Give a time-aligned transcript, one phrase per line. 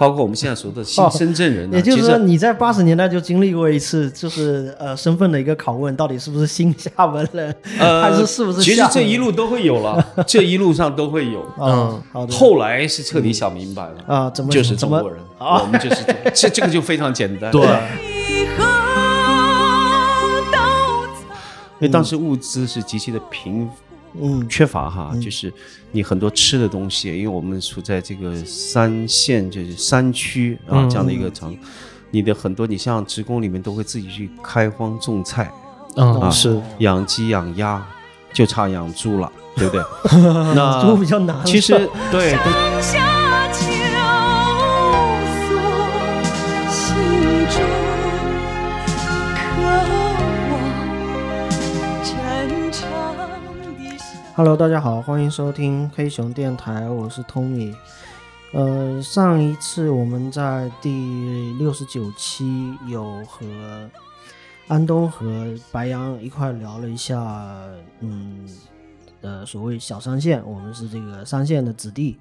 [0.00, 11.44] 包括我们现在说的新深圳人、啊，也就是说你在八十年代就经历过一次，就是呃身份的一个拷问，到底是不是新厦门人，呃，还是是不是其实这一路都会有了， 这一路上都会有。
[11.60, 12.32] 嗯，好的。
[12.32, 17.52] 后来是彻底想明白了啊怎么就是中国人，啊我们就是中这这个就非常简单。
[17.52, 18.64] 对，以后
[20.50, 20.58] 都
[21.80, 23.68] 因为当时物资是极其的贫
[24.20, 25.52] 嗯缺乏哈，就是
[25.92, 31.56] 你很多吃的东西，因为我们处在这个三线就是山区啊、嗯这样的一个城，
[32.10, 35.52] 你的很多你像职工里面都会自己去开荒种菜，
[35.96, 37.84] 嗯，啊是，养鸡养鸭，
[38.32, 39.82] 就差养猪了，对不对？
[40.54, 41.36] 那猪比较难。
[41.44, 41.72] 其实
[42.10, 43.19] 对对
[54.40, 57.74] Hello，大家好，欢迎收听黑熊电台，我是 Tommy。
[58.54, 63.46] 呃，上一次我们在第六十九期有和
[64.66, 67.20] 安东和白杨一块聊了一下，
[68.00, 68.48] 嗯，
[69.20, 72.16] 呃，所谓小三线，我们是这个三线的子弟。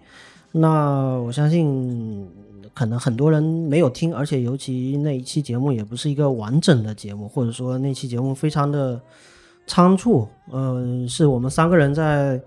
[0.52, 2.30] 那我相信
[2.73, 9.00] 可能很多人没有听，而且尤其那一期节目也不是一个完整的节目，或者说那期节目非常的
[9.70, 10.28] 仓促。
[10.52, 12.42] 呃，是我们三个人在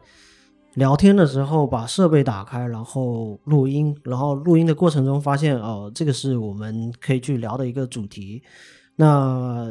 [0.75, 8.43] 聊天的时候把设备打开，然后录音，然后录音的过程中发现，哦，这个是我们可以去聊的一个主题。
[8.97, 9.67] 那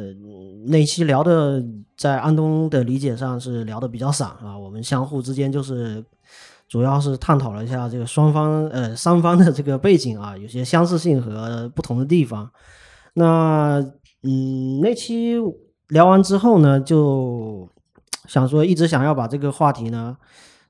[0.66, 1.62] 那期聊的，
[1.96, 6.04] 在安东的理解上是聊的比较散啊，我们相互之间就是
[6.68, 12.50] 主要是探讨了一下这个双方呃三方的这个背景啊，有些相似性和不同的地方。
[13.14, 13.78] 那
[14.22, 15.36] 嗯，那期
[15.92, 17.68] 聊完之后呢，就
[18.26, 20.16] 想说一直想要把这个话题呢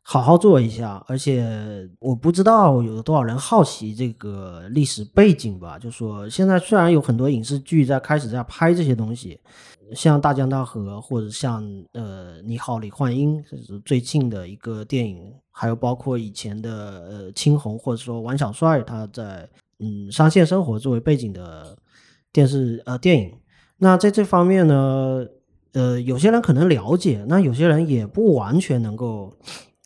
[0.03, 5.79] 好好做一下，而且我不知道有多少人好奇这个历史背景吧。
[5.79, 9.39] 就说现在虽然有很多影视剧在开始在拍这些东西，
[9.95, 11.63] 像《大江大河》或者像
[11.93, 16.71] 呃《你好，李焕英》，这是最近的一个电影，还有包括以前的
[17.09, 21.79] 呃青红或者说王小帅他在嗯商线生活作为背景的
[22.33, 23.33] 电视呃电影。
[23.83, 25.27] 那在这方面呢，
[25.73, 29.33] 呃，有些人可能了解，那有些人也不完全能够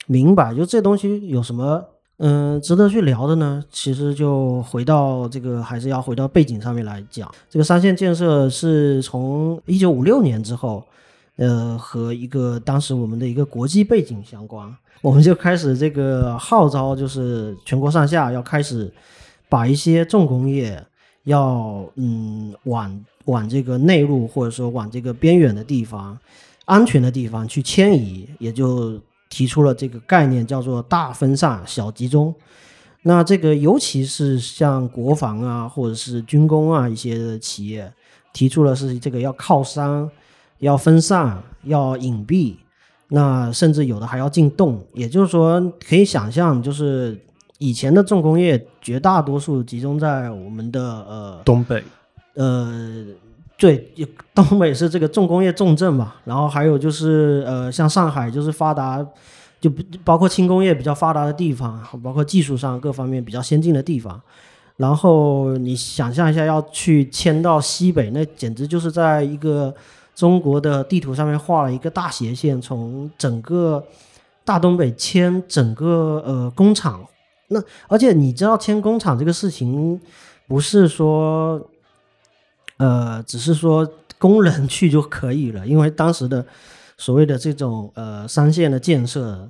[0.06, 1.82] 明白，就这东西有什么
[2.18, 3.64] 嗯、值得去聊的呢？
[3.70, 7.30] 其实就回到这个，还是要回到背景上面来讲。
[7.48, 10.84] 这个三线建设是从一九五六年之后，
[11.36, 14.70] 呃，和一个当时我们的一个国际背景相关，
[15.00, 18.92] 我们就开始这个号召，就是全国上下要开始
[19.48, 20.82] 把一些重工业
[21.24, 26.18] 要嗯往往这个内陆或者说往这个边远的地方、
[26.64, 32.34] 安全的地方去迁移，也就提出了这个概念，叫做大分散、小集中。
[33.02, 37.92] 那这个尤其是像国防啊，或者是军工啊一些企业，
[38.32, 40.10] 提出了是这个要靠山、
[40.58, 42.56] 要分散、要隐蔽，
[43.08, 44.84] 那甚至有的还要进洞。
[44.92, 47.16] 也就是说，可以想象，就是
[47.58, 51.84] 以前的重工业绝大多数集中在我们的呃东北，
[52.36, 53.04] 呃，
[53.58, 53.92] 对，
[54.34, 59.04] 东北是这个重工业重镇嘛，然后还有就是呃，像上海就是发达，
[59.60, 59.70] 就
[60.04, 64.20] 包括轻工业比较发达的地方，包括技术上各方面比较先进的地方。
[64.76, 69.74] 然后你想象一下，要去迁到西北，那简直就是在一个
[70.14, 73.82] 中国的地图上面画了一个大斜线，从整个
[74.44, 77.00] 大东北迁整个呃工厂。
[77.48, 77.58] 那
[77.88, 79.98] 而且你知道迁工厂这个事情，
[80.46, 81.58] 不是说
[82.78, 83.88] 呃，只是说
[84.18, 86.44] 工人 去就可以了，因为当时的
[86.96, 89.48] 所谓的这种呃三线的建设，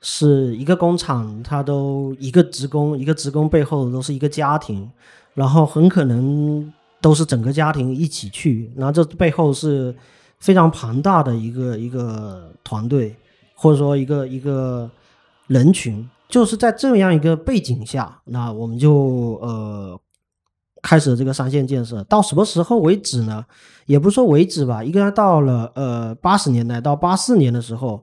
[0.00, 4.90] 是一个工厂，它都一个职工，一个职工背后都是一个家庭，
[5.34, 9.94] 然后很可能都是整个家庭一起去，然后这背后是
[10.38, 13.16] 非常庞大的一个一个团队，
[13.54, 14.88] 或者说一个一个
[15.46, 19.98] 人群，就是在这样一个背景下，那我们就呃
[20.82, 23.44] 开始这个三线建设，到什么时候为止呢？
[23.86, 28.02] 也不是说为止吧，应该到了呃八十年代到八四年的时候，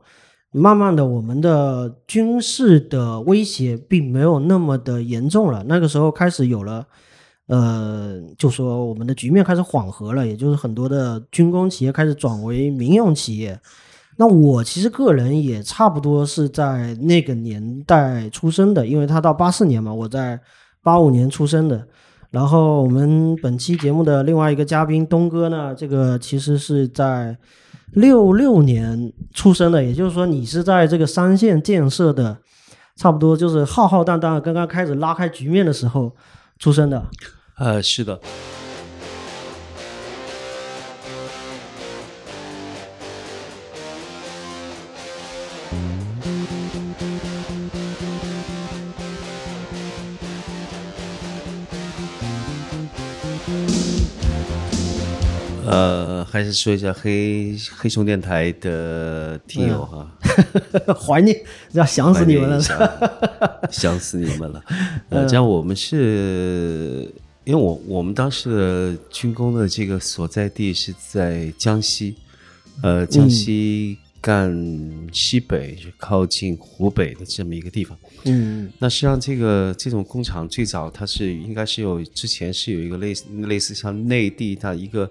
[0.52, 5.64] 慢慢的我们的军事的威胁并没有那么的严重了。
[5.68, 6.86] 那个时候开始有了，
[7.48, 13.60] 呃，就说我们的局面开始缓和了，也就是很多的军工企业开始转为民用企业。
[14.16, 20.40] 那我其实个人也差不多是在那个年代出生的，因为他到八四年嘛，我在
[20.82, 21.86] 八五年出生的。
[22.34, 27.38] 然后我们本期节目的另外一个嘉宾东哥呢，这个其实是在
[27.92, 32.36] 六六年出生的，也就是说你是在这个三线建设的
[32.96, 36.12] 差不多就是浩浩荡荡刚刚开始拉开局面的时候
[36.58, 37.06] 出生的。
[37.60, 38.20] 呃，是的。
[55.74, 60.08] 呃，还是说一下黑黑熊电台的听友哈，
[60.94, 61.36] 怀念，
[61.72, 62.62] 要想死你们了，
[63.72, 64.64] 想死你们了。
[65.10, 67.12] 呃，这样我们是
[67.44, 72.18] 因为我我们当时的军工的这个所在地是在江西，
[72.84, 77.98] 呃，江西赣西北，就靠近湖北的这么一个地方。
[78.26, 85.10] 嗯，那实际上这个这种工厂最早它是应该是有之前是有一个类似类似像内地它一个。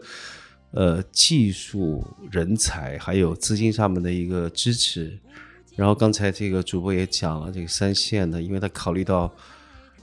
[0.75, 5.19] 呃，技术人才还有资金上面的一个支持，
[5.77, 9.31] 然后刚才这个主播也讲了，这个三线呢，因为他考虑到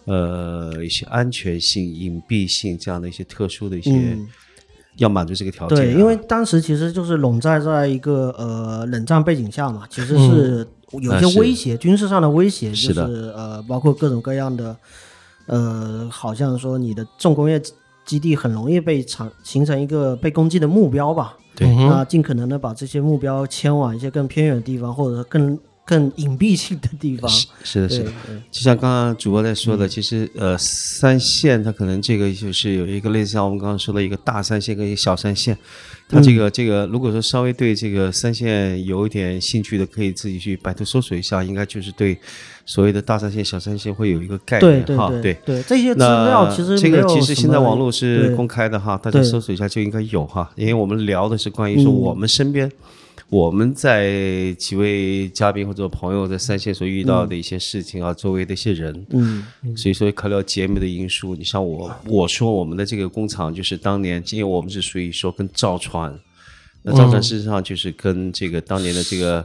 [0.05, 4.15] 呃一些安全性、隐蔽性这样的一些特殊的一些，
[4.97, 5.75] 要满足这个条件。
[5.75, 14.77] 对，因为当时其实就是笼罩在一个呃冷战背景下嘛，其实是有些威胁，军事上的威胁，就是呃包括各种各样的
[15.47, 17.59] 呃，好像说你的重工业。
[18.09, 21.37] 基地很容易被产形成一个被攻击的目标吧？
[21.55, 27.29] 对，那尽可能的把这些目标迁往一些更偏远的地方，或者更更隐蔽性的地方。
[27.63, 28.11] 是的，是的。
[28.49, 35.55] 就像刚刚主播在说的，其实呃，三线它可能这个就是有一个类似像我们刚刚说的一个大三线跟一个小三线。
[36.07, 42.17] 它这个这个，如果说稍微对这个三线有一点兴趣的，可以自己去百度搜索一下，应该就是对
[42.69, 45.09] 所谓的大三线、小三线会有一个概念哈。
[45.23, 50.47] 对对，这些资料其实这个其实现在网络是公开的哈，大家搜索一下就应该有哈。
[50.55, 52.71] 因为我们聊的是关于说我们身边。
[53.31, 59.43] 我们在几位嘉宾或者朋友在三线所遇到的一些事情啊，周围的一些人，嗯，
[59.75, 66.11] 所以说考虑到节目的因素，你像我，我说我们的这个工厂就是当年，因为我们是属于说跟造船。
[66.81, 69.43] 那造船事实上就是跟这个当年的这个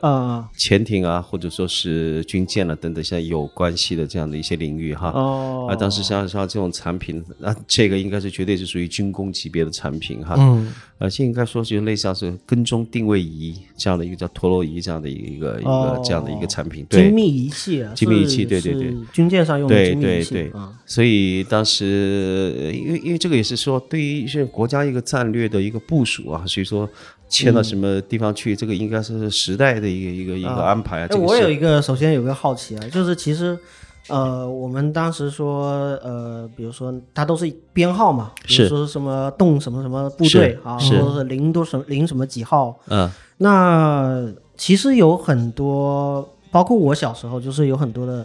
[0.56, 5.10] 潜艇啊，或者说是军舰了等等，现在有关系的这样的一些领域哈。
[5.10, 5.66] 哦。
[5.69, 10.36] 啊，当时像像这种产品，那这个应该是绝对是属于军工级别的产品哈。
[10.38, 10.72] 嗯。
[10.96, 16.86] 而且应该说是类似像是跟踪定位仪这样的一个叫陀螺仪这样的一个一个这样的一个产品。
[16.88, 17.92] 精密仪器啊。
[17.96, 18.94] 精密仪器，对对对。
[19.12, 20.31] 军舰上用的精密仪器。
[20.31, 20.60] 对对对。
[20.86, 26.88] 所以当时，因为因为这个也是说对于一些国家一个战略的一个部署啊，所以说。
[27.34, 28.54] 迁到什么地方去？
[28.54, 31.08] 这个应该是时代的一个一个一个安排啊。
[31.19, 33.58] 我有一个，首先有个好奇啊，就是其实，
[34.06, 35.64] 呃，我们当时说，
[36.04, 42.78] 呃，比如说它都是编号嘛，比如说什么动什么什么部队啊，或者是零多什零什么几号。
[42.86, 43.10] 嗯。
[43.38, 44.25] 那
[44.56, 48.25] 其实有很多，包括我小时候，就是有很多的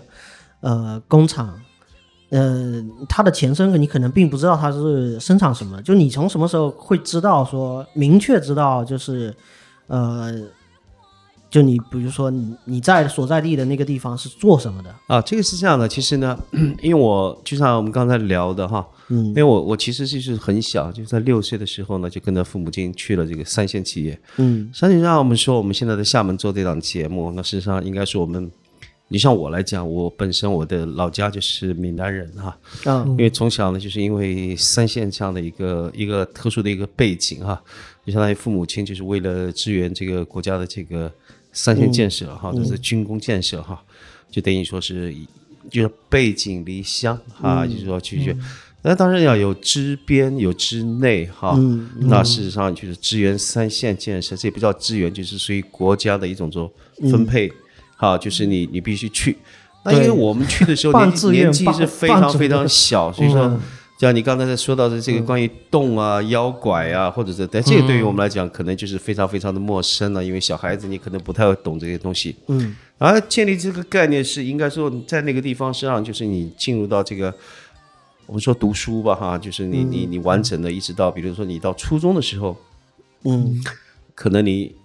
[0.61, 1.59] 呃工厂。
[2.30, 9.34] 呃，它的前身你可能并不知道它是生产什么，就你从什么时候会知道说明确知道就是，
[9.88, 10.31] 呃，
[11.50, 15.19] 就你比如说你你在所在地的那个地方是做什么的啊？
[15.21, 16.38] 这个是这样的，其实呢，
[16.83, 28.52] 因为我就像我们刚才聊的哈，嗯，因为我我其实就是很小，就在六岁的时候呢，就跟着父母亲去了这个三线企业，嗯，实际上我们说我们现在在厦门做这档节目，那事实上应该是我们。
[29.11, 32.56] 你像我来讲，我本身我的老家就是闽南人哈，
[33.07, 37.59] 因为从小呢，就是因为三线这样的一个一个特殊的一个背景哈，
[38.06, 41.11] 就相当于父母亲就是为了支援这个国家的这个
[41.51, 43.83] 三线建设哈，都是军工建设哈，
[44.30, 45.11] 就等于说是
[45.71, 48.37] 就是背井离乡哈，就是说去去，
[48.83, 51.57] 那当然要有支边有支内哈，
[52.01, 56.71] 那事实上就是支援三线建设，这也不叫支援，就是属于国家的一种做
[57.09, 57.51] 分配。
[58.01, 59.37] 好，就是你，你必须去。
[59.83, 63.59] 那因为我们去的时候 年年纪是非常非常小，所以说，
[63.99, 70.23] 像你刚才在说到的这个关于洞啊、妖怪啊，或者是，但这个对于我们来讲，可能就是非常非常的陌生了。
[70.23, 72.33] 因为小孩子你可能不太会懂这些东西。
[72.47, 72.73] 嗯。
[72.97, 77.33] 而建立这个概念是应该说在那个地方，实际上就是你进入到这个，
[78.27, 82.56] 我们说读书吧，哈，就是你你你完整的一直到，比如说你到初中的时候，
[83.23, 83.61] 嗯，
[84.15, 84.79] 可能你。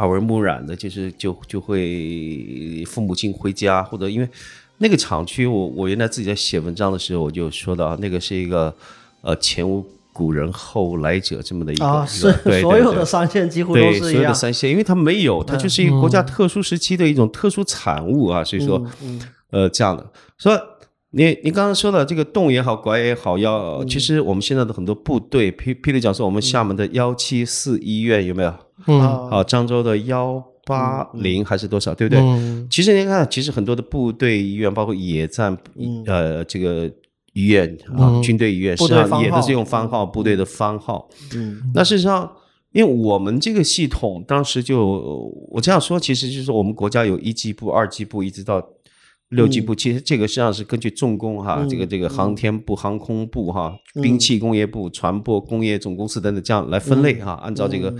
[0.00, 4.28] 耳闻目染的，就是就就会父母亲回家，或者因为
[4.78, 8.74] 那个厂区，我我原来自己在写文章的时候，我就说到那个是一个
[9.20, 18.84] 呃前无古人后来者这么的一个啊，是 所有的三线几乎都是所有的三线，因为它没有，它就是一个国家特殊时期的一种特殊产物啊，所以说
[19.50, 20.06] 呃这样的
[20.38, 20.58] 说。
[21.12, 28.54] 你你刚刚说的这个洞也好，拐也好，要其实我们现在的很多部队，譬譬如讲说我们厦门的幺七四医院有没有？
[28.86, 32.22] 嗯，好，漳州的幺八零还是多少，对不对？
[32.70, 35.58] 其实你看，其实很多的部队医院，包括野战，
[36.06, 36.88] 呃，这个
[37.32, 41.08] 医院啊，军队医院，实际上也都是用番号，部队的番号。
[41.34, 42.30] 嗯，那事实上，
[42.70, 48.64] 因为我们这个系统当时就，我这样说，其实就是我们国家有一级部、二级部，一直到。
[49.30, 53.72] 六级部其实这个实际上是根据重工哈，这个这个航天部、航空部哈、
[54.02, 57.94] 兵器工业部、船舶工业总公司等等这样来分类哈，按照这个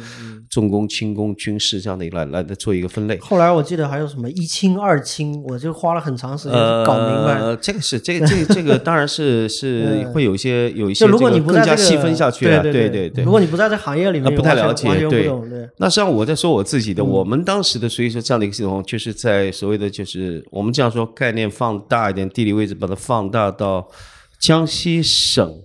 [0.51, 3.17] 重工、轻工、军事这样的来来的做一个分类。
[3.19, 7.39] 后来我记得还有什么一轻、二轻，我就花了很长时间搞明白。
[7.39, 13.23] 呃，这个是这个这这个当然是是 会有一些有一些，如果你不更加细分下去啊，对对对对。
[13.23, 15.31] 如果你不在这行业里面，不太了解，对。
[15.77, 22.11] 那实际上我在说我自己的，我们当时的所以说这样的一个系统，就是在所谓的就是我们这样说概念放大。
[22.11, 23.87] 一点地理位置，把它放大到
[24.39, 25.63] 江西省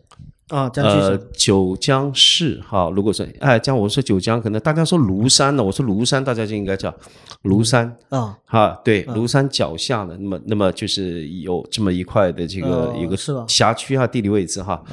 [0.49, 2.91] 啊，江西省九江市哈。
[2.95, 6.93] 如果说哎，江我说九江，可能大家说庐山呢，我说庐山，大家就应该叫
[7.43, 8.37] 庐山啊。
[8.45, 13.15] 哈，对，庐山脚下的那么那么就是有这么一块的这个一个
[13.47, 14.83] 辖区哈，地理位置哈。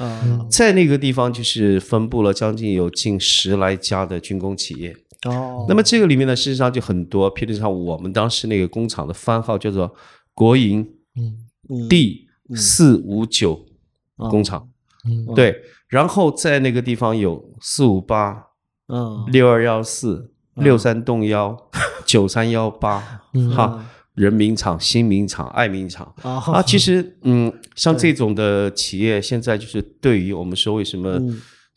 [0.49, 5.67] 在那个地方就是分布了将近有近十来家的军工企业哦。
[5.69, 9.93] 那么这个里面呢，事实上就很多，譬如像我们当时那个工厂的番号叫做
[10.33, 10.89] 国营。
[11.15, 13.67] 嗯，第四五九
[14.17, 14.67] 工厂，
[15.35, 18.47] 对，然后在那个地方有四五八，
[18.87, 21.55] 嗯，六二幺四，六三洞幺，
[22.05, 23.21] 九三幺八，
[23.55, 23.85] 哈，
[24.15, 31.19] 人民厂、新民厂、爱民厂啊，其实，嗯，像这种的企业，现在就是对于我们说，为什么，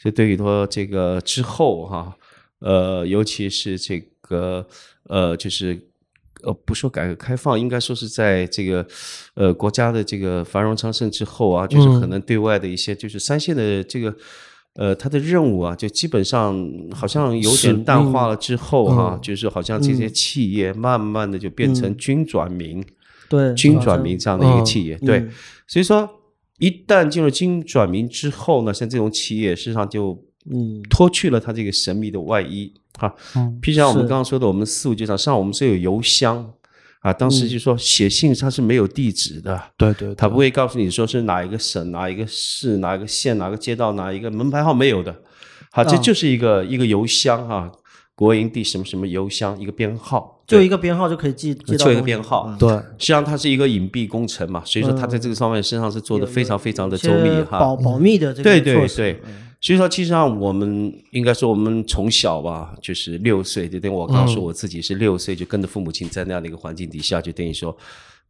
[0.02, 2.16] 就对于说这个之后哈，
[2.60, 4.66] 呃，尤其是这个，
[5.04, 5.85] 呃，就是。
[6.46, 8.86] 呃，不说改革开放，应该说是在这个，
[9.34, 14.14] 呃，国家的这个繁荣昌盛之后啊，就是可能对外的一些，就是三线的这个，
[14.76, 16.56] 呃，它的任务啊，就基本上
[16.92, 22.84] 好像有点淡化了之后哈，就是好像这些企业慢慢的就变成军转民，
[23.28, 25.26] 对，军转民这样的一个企业，对，
[25.66, 26.08] 所以说
[26.58, 30.16] 一旦进入军转民之后呢，像这种企业，实际上就
[30.50, 30.82] 嗯。
[30.88, 32.72] 脱去了它这个神秘的外衣。
[32.98, 33.08] 好，
[33.60, 36.50] 譬如像我们刚刚说的，我们四五级场上我们是有邮箱
[37.00, 45.14] 啊，当时就说写信它是没有地址的，对对，他不会告诉你说是哪一个省、哪一个市、哪一个县、哪个街道、哪一个门牌号没有的，
[45.72, 47.70] 好，这就是一个一个邮箱啊，
[48.14, 59.20] 国营地什么什么邮箱一个编号，就一个编号就可以记，就一个编号，对，实际上它是一个隐蔽工程嘛，所以说他在这个方面身上是做的非常非常的周密哈，保保密的这个对对对。
[59.60, 67.76] 所以说，其实上我们应该说，我们从小吧，就是六岁，就等于我刚说我自己是六岁，就跟着父母亲在那样的一个环境底下，就等于说。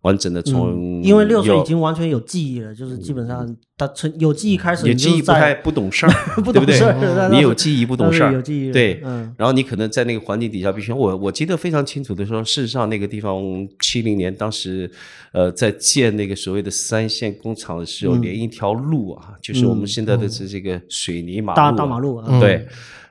[0.03, 6.12] 完整的从，因为六岁已经完全有记忆了，就是基本上他从有记忆开始，有记忆不太不懂事儿，
[6.43, 9.00] 不懂事儿，你有记忆不懂事儿，有记忆，对，
[9.37, 13.43] 然后你可能在那个环境底下，必须我我记得非常清楚的说，事实上那个地方
[13.81, 14.88] 七零年当时，
[15.33, 22.65] 呃，在建那个所谓的三线工厂的时候，连一条路啊，就是我们现在的这这个水泥马路，大大马路，对，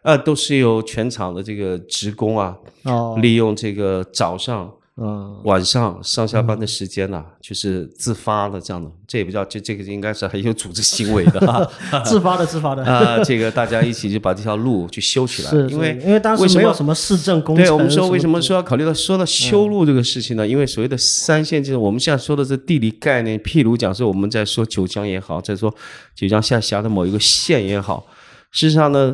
[0.04, 4.72] 呃，都是由全厂的这个职工啊，哦利用这个早上。
[4.97, 11.39] 嗯，晚上上下班的时间呢，就是自发的这样的，这也不叫这这个应该是很有组织行为的。
[11.45, 11.69] 哈，
[12.05, 20.47] 自发的自发的啊，这个大家一起就把这条路去修起来，因为因为当时没有什么市政工程，对我们说为什么说要考虑到说到修路这个事情呢？
[20.47, 25.75] 因为所谓的三线就是我们现在说的这地理概念，譬如讲是我们在说九江也好，在说
[26.15, 28.07] 九江下辖的某一个县也好，
[28.49, 29.13] 事实上呢，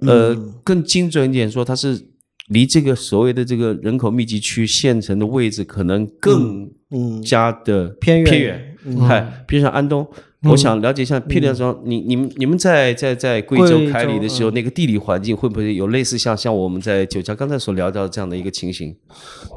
[0.00, 2.08] 呃，更精准一点说它是。
[2.48, 6.70] 离这个所谓的这个人口密集区县城的位置可能更
[7.22, 10.06] 加的偏远偏远，嗨，比如像安东，
[10.44, 18.96] 我想了解一下，譬如说，你你们你们在在在贵州凯里的时候，那个地理环境会不会有类似像像我们在九江刚才所聊到这样的一个情形？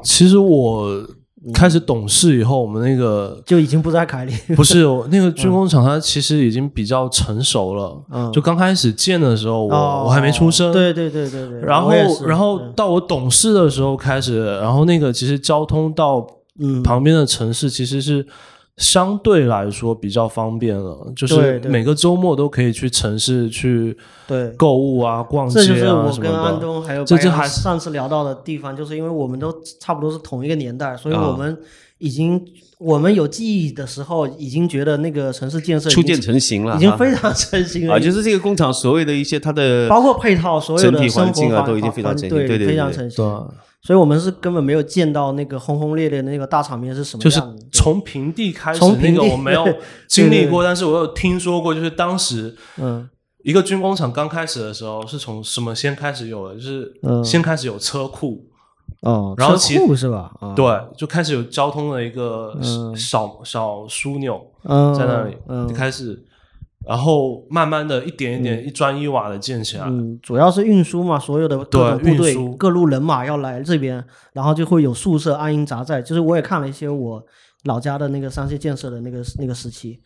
[0.02, 1.06] 其实我。
[1.54, 4.32] 开始懂事以后，我们那个就已经不在凯里。
[4.56, 8.02] 不是那个军工厂，它其实已经比较成熟了。
[8.10, 10.72] 嗯，就刚开始建的时候，我我还没出生。
[10.72, 11.60] 对对对对对。
[11.60, 11.90] 然后
[12.26, 16.26] 然后到我懂事的时候开始，然后那个其实交通到
[16.82, 18.26] 旁边的城市其实是。
[18.76, 24.50] 相对来说比较方便了，就是每个周末都可以去城市去对。
[24.50, 31.56] 购物啊、逛街啊这就是我跟安东还有这这还上次聊到的地方，就是因为我们都差不多是同一个年代，所以我们
[31.98, 32.38] 已经
[32.76, 37.98] 我们有记忆的时候，已经觉得那个城市建设初见成型了，已经非常成型了啊！
[37.98, 43.24] 就是这个工厂所谓的一些它的包括配套，所有的环境啊，都已经非常成型，对对对，非常成型。
[43.86, 47.40] 所以我们是根本没有见到那个轰轰烈烈的那个大场面是什么样就是
[47.70, 49.64] 从平地开始，那个我没有
[50.08, 53.08] 经历过，但是我有听说过，就是当时，嗯，
[53.44, 56.56] 一个军工厂刚开始的时候是从什么先开始有的？
[56.56, 56.92] 就是
[57.24, 58.44] 先开始有车库，
[59.02, 60.32] 哦，然后车库是吧？
[60.56, 60.64] 对，
[60.96, 62.58] 就开始有交通的一个
[62.96, 64.44] 小小枢纽
[64.98, 65.36] 在那里，
[65.68, 66.20] 就开始。
[66.86, 69.84] 然后慢慢的一点一点一砖一瓦的建起来。
[69.86, 74.02] 嗯，主要是运输嘛，所有的各种部队、各路人马要来这边，
[74.32, 76.00] 然后就会有宿舍安营扎寨。
[76.00, 77.22] 就是我也看了一些我
[77.64, 80.00] 老家的那个山西建设的那个那个时期，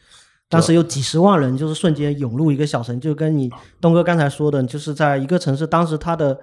[0.49, 6.39] 当时有几十万人就是瞬间涌入一个小城，就跟你东哥刚才说的，就是在一个城市，当时它的。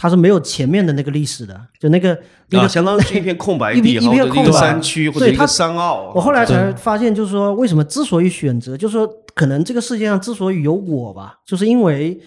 [0.00, 2.16] 它是没有前面的那个历史的，就那个
[2.50, 6.12] 那个相当于是一片空白地， 一片空白山区或者一个山坳。
[6.14, 12.20] 我后来才发现，就是说为什么之所以选择，就是说可能这个世界上之所以有我吧， 就是因为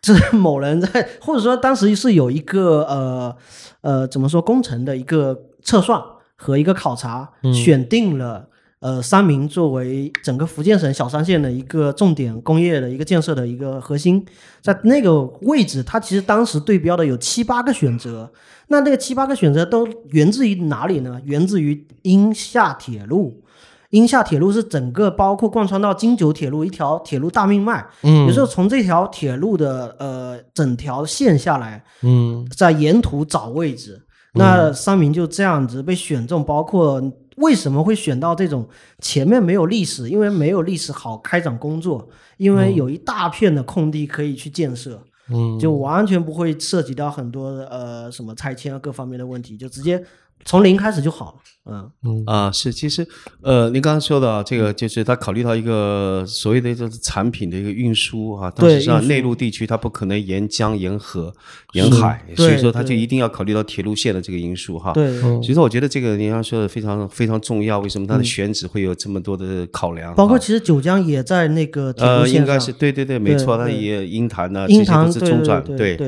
[0.00, 3.36] 这某人在，或者说当时是有一个呃
[3.80, 6.00] 呃怎么说工程的一个测算
[6.36, 8.48] 和一个考察，选定了。
[8.80, 14.24] 呃，三明作为整个福建省小三线的一个重点工业的一个建设的一个核心，
[14.62, 18.30] 在那个位置，它其实当时对标的有七八个选择。
[18.68, 21.20] 那那个七八个选择都源自于哪里呢？
[21.24, 23.42] 源自于英厦铁路。
[23.90, 27.84] 英厦铁路是整个包括贯穿到京九铁路一条铁路大命脉。
[28.02, 34.00] 嗯，有时候从这条铁路的呃整条线下来，嗯，在沿途找位置。
[34.34, 37.02] 那三明就这样子被选中，包括。
[37.38, 38.68] 为什么会选到这种
[39.00, 40.08] 前面没有历史？
[40.08, 50.04] 因为没有历史好开展工作，因为有一大片的空地可以去建设，嗯，就完全不会涉及到很多呃什么拆迁啊各方面的问题，就直接。
[50.44, 51.38] 从零开始就好了，
[51.70, 53.06] 嗯嗯啊是，其实
[53.42, 61.32] 呃，您刚刚说的这个就是他考虑到一个所谓的就是产品的一个运输啊，当时上内陆地区它不可能沿江沿河
[61.72, 64.92] 沿海，所以说他就一定要考虑到铁路线的这个因素哈。
[64.92, 70.14] 对，所以说我觉得这个您刚说的非常非常重要，为什么它的选址会有这么多的考量？
[70.14, 75.62] 包括其实九江也在那个呃，应该是对对对，没错，它也鹰潭呢，这些都是中转。
[75.64, 75.98] 对，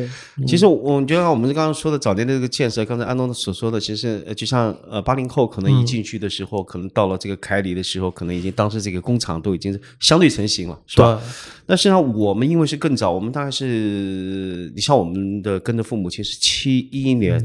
[0.46, 4.11] 其实我觉得我们刚刚说的早年的这个建设，刚才安东所说的，其实。
[4.26, 11.20] 呃，就像呃，八零后可能一进去的时候，可能到了这个凯里的时候，可能已经当时这个工厂都已经相对成型了，是吧？
[11.66, 17.42] 那实际上我们因为是更早，我们大概是你像我们的跟着父母亲是七一年，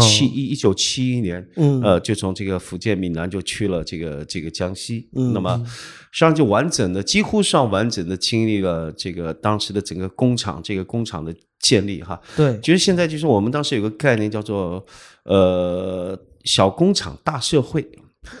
[0.00, 5.62] 七一一九七一年，嗯呃，就从这个福建闽南就去了这个这个江西，那么
[6.10, 12.20] 实际上就完整的几乎上完整的经历了这个当时的整个工厂这个工厂的建立哈。
[12.36, 14.84] 对，其实现在就是我们当时有个概念叫做。
[15.24, 17.82] 呃，小工厂大社会。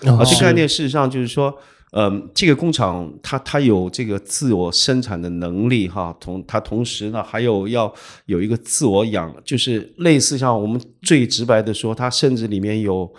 [0.02, 1.54] 啊，这概念事实上就是说，
[1.92, 7.92] 嗯，这个工厂它它有这个自我生产的能力哈，同它同时呢还有要
[8.26, 13.10] 有一个自我养，就是类似像我们最直白的说，它甚至里面有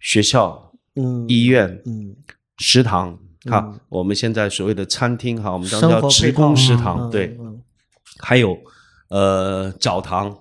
[0.00, 2.14] 学校、嗯，医院、嗯，
[2.58, 3.18] 食堂
[3.50, 7.36] 哈，我们现在所谓的餐厅哈，我们当时叫职工食堂，对，
[8.18, 8.56] 还有
[9.08, 10.36] 呃澡堂。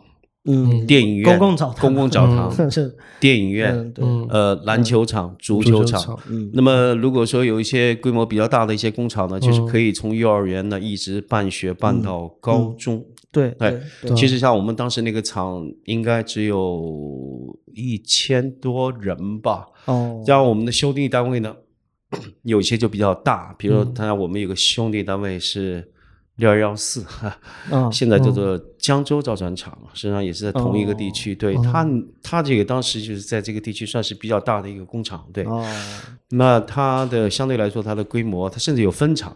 [0.46, 2.96] 嗯，电影院、公共澡堂、公共澡堂是。
[3.20, 3.94] 电影院，
[4.30, 6.20] 呃，篮球场、足球场。
[6.30, 13.04] 嗯，那么如果说有一些规模比较大的一些工厂呢，就是可以从幼儿园呢一直办学办到高中。
[13.32, 13.82] 对，对，
[14.16, 19.66] 其实像我们当时那个厂，应该只有一千多人吧。
[19.86, 21.56] 哦，像我们的兄弟单位呢，
[22.44, 25.92] 有些就比较大，比如他我们有个兄弟单位是。
[26.38, 27.06] 六二幺四，
[27.92, 31.34] 现在叫做江州造船厂，实际上也是在同一个地区。
[31.34, 31.88] 对他，
[32.22, 35.26] 他这个当时就是在这个地区算是比较大的一个工厂。
[35.32, 35.46] 对，
[36.32, 39.34] 那它的相对来说，它的规模，它甚至有分厂，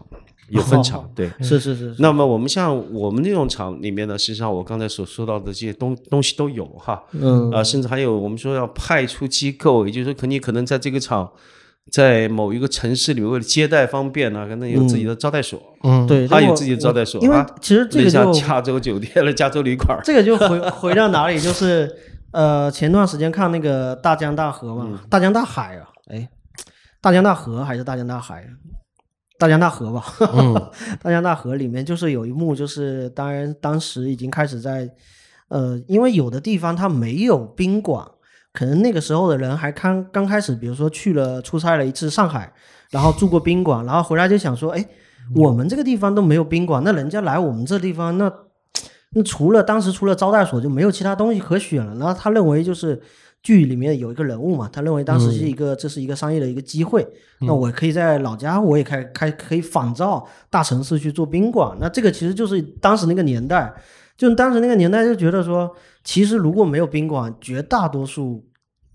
[0.49, 1.09] 有分厂。
[1.15, 1.95] 对，是是是。
[1.99, 7.01] 那么我们像我们这种厂里面呢，实际上我刚才所说到的这些东东西都有哈。
[7.11, 7.49] 嗯。
[7.51, 11.31] 啊，甚至还有我们说要派出机构，也就是说，可你可能在这个厂。
[11.91, 15.61] 在某一个城市里面，为了接待方便呢，可能有自己的招待所。
[15.83, 17.19] 嗯，对，他有自己的招待所。
[17.21, 19.99] 因为其实这个就加州酒店了，加州旅馆。
[20.03, 21.39] 这个就回 回到哪里？
[21.39, 21.89] 就是
[22.31, 26.29] 呃，前段时间看那个大江大河嘛，大江大海啊，哎，
[27.01, 28.45] 大江大河还是大江大海？
[29.39, 30.03] 大江大河吧。
[30.33, 30.53] 嗯，
[31.01, 34.89] 大江大河里面就是有一幕，就是当然当时已经开始在
[35.47, 38.05] 呃，因为有的地方它没有宾馆。
[38.51, 42.51] 可能那个时候的人还刚刚开始，比如说去了出差了一次上海，
[42.89, 44.83] 然后住过宾馆，然后回来就想说，哎，
[45.35, 48.31] 我们这个地方都没有宾馆，那人家来我们这地方，那
[49.11, 51.95] 那除了当时除了招待所就没有其他东西可选了。
[51.95, 52.99] 然后他认为就是
[53.43, 57.07] 剧里面有一个人物嘛，他认为当时是一个这是一个商业的一个机会，
[57.41, 61.77] 那我可以在老家我也开开可以仿照大城市去做宾馆。
[61.79, 63.71] 那这个其实就是当时那个年代。
[64.17, 65.73] 就当时那个年代就觉得说，
[66.09, 68.43] 其实如果没有宾馆，绝大多数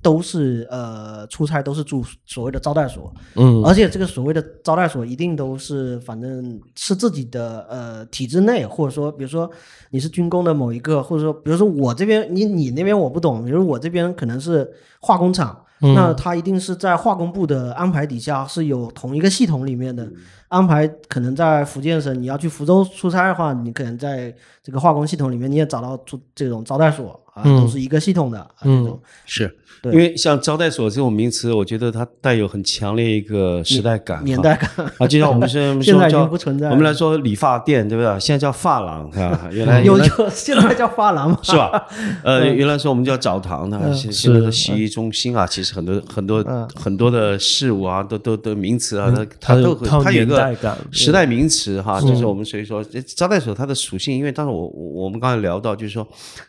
[0.03, 9.49] 都是呃出差都是住所谓的招待所，嗯，而且这个所谓的招待所一定都是反正是自己的呃体制内，或者说比如说
[9.91, 14.69] 你是军工的某一个，或者说比如说我这边你你那边我不懂，比如我这边可能是
[15.01, 15.64] 化工厂。
[15.81, 20.09] 那他一定是在化工部的安排底下，是有同一个系统里面的。
[20.49, 20.87] 安排。
[21.09, 29.59] 可能在福建省，你要去福州出差的话，你可能在这个化工系统里面，你也找到出这种招待所啊，都是一个系统的嗯，是。
[29.93, 35.07] 因为像招待所这种名词，我觉得它带有很强烈一个时代感、年代感啊。
[35.07, 36.71] 就像我们是 现在已经不存在。
[36.71, 38.19] 我们来说理发店，对不对？
[38.19, 39.47] 现在叫发廊，是吧？
[39.53, 41.39] 原来有有现在叫发廊吗？
[41.43, 41.87] 是吧？
[42.25, 46.43] 呃， 原来说我们叫澡堂的，现现在的洗浴中心啊，其实很多很多
[46.75, 50.57] 很多的事物啊，都都都名词啊，它它都它有个
[50.93, 52.01] 时代名词哈。
[52.01, 52.83] 就是我们所以说
[53.15, 56.09] 招待所它的属性，因为当时我我们刚才聊到，就是说。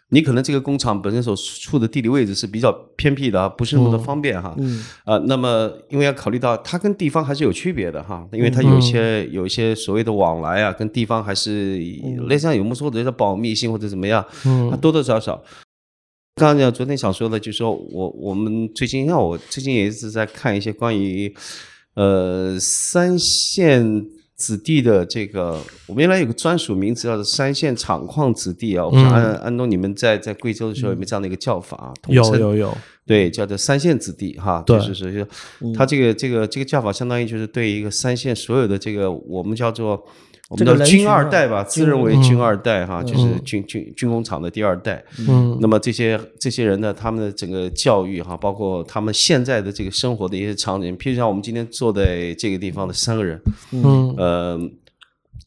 [0.10, 4.56] 你可能这个工厂本身所处的地理位置是比较偏僻的，不是那么的方便哈。
[4.58, 4.84] 嗯。
[5.06, 11.78] 呃，那么因为要考虑到它跟地方还是有区别的哈，因为它有一些有一些所谓的往来啊，跟地方还是
[12.28, 15.44] 类似像有没说的叫保密性或者怎么样，嗯，多多少少。
[16.36, 21.34] 刚刚讲昨天想说的，就是说我我们最近像我最近也一直在看一些关于
[21.96, 24.06] 呃三线。
[24.36, 28.86] 子弟的这个，我们原来有个专属名词叫做三线厂矿子弟啊。
[28.86, 31.94] 我想安安东，你们在在贵州的时候有没有这样的一个叫法？
[32.08, 34.62] 有有有，对，叫做三线子弟哈。
[34.66, 35.28] 对，是是是，
[35.74, 40.06] 他这个这个这个叫法，相当于就是对一个三线所有的这个我们叫做。
[40.48, 45.04] 我们的军二代吧，自认为军二代哈，就是军军军工厂的第二代。
[45.28, 54.60] 嗯，那么这些这些人呢，他们的整个教育哈，包括他们现在的这个生活的一些场景，譬如像我们今天坐在这个地方的三个人，嗯，呃，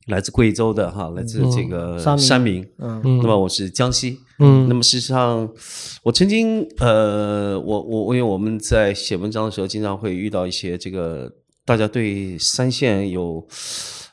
[0.09, 5.49] 来自贵州的哈，来自这个山民，嗯，那么我是江西，嗯，那么事实上，
[6.03, 11.33] 我曾经呃，我我因为我们在写文章的时候，经常会遇到一些这个
[11.65, 13.47] 大家对三线有。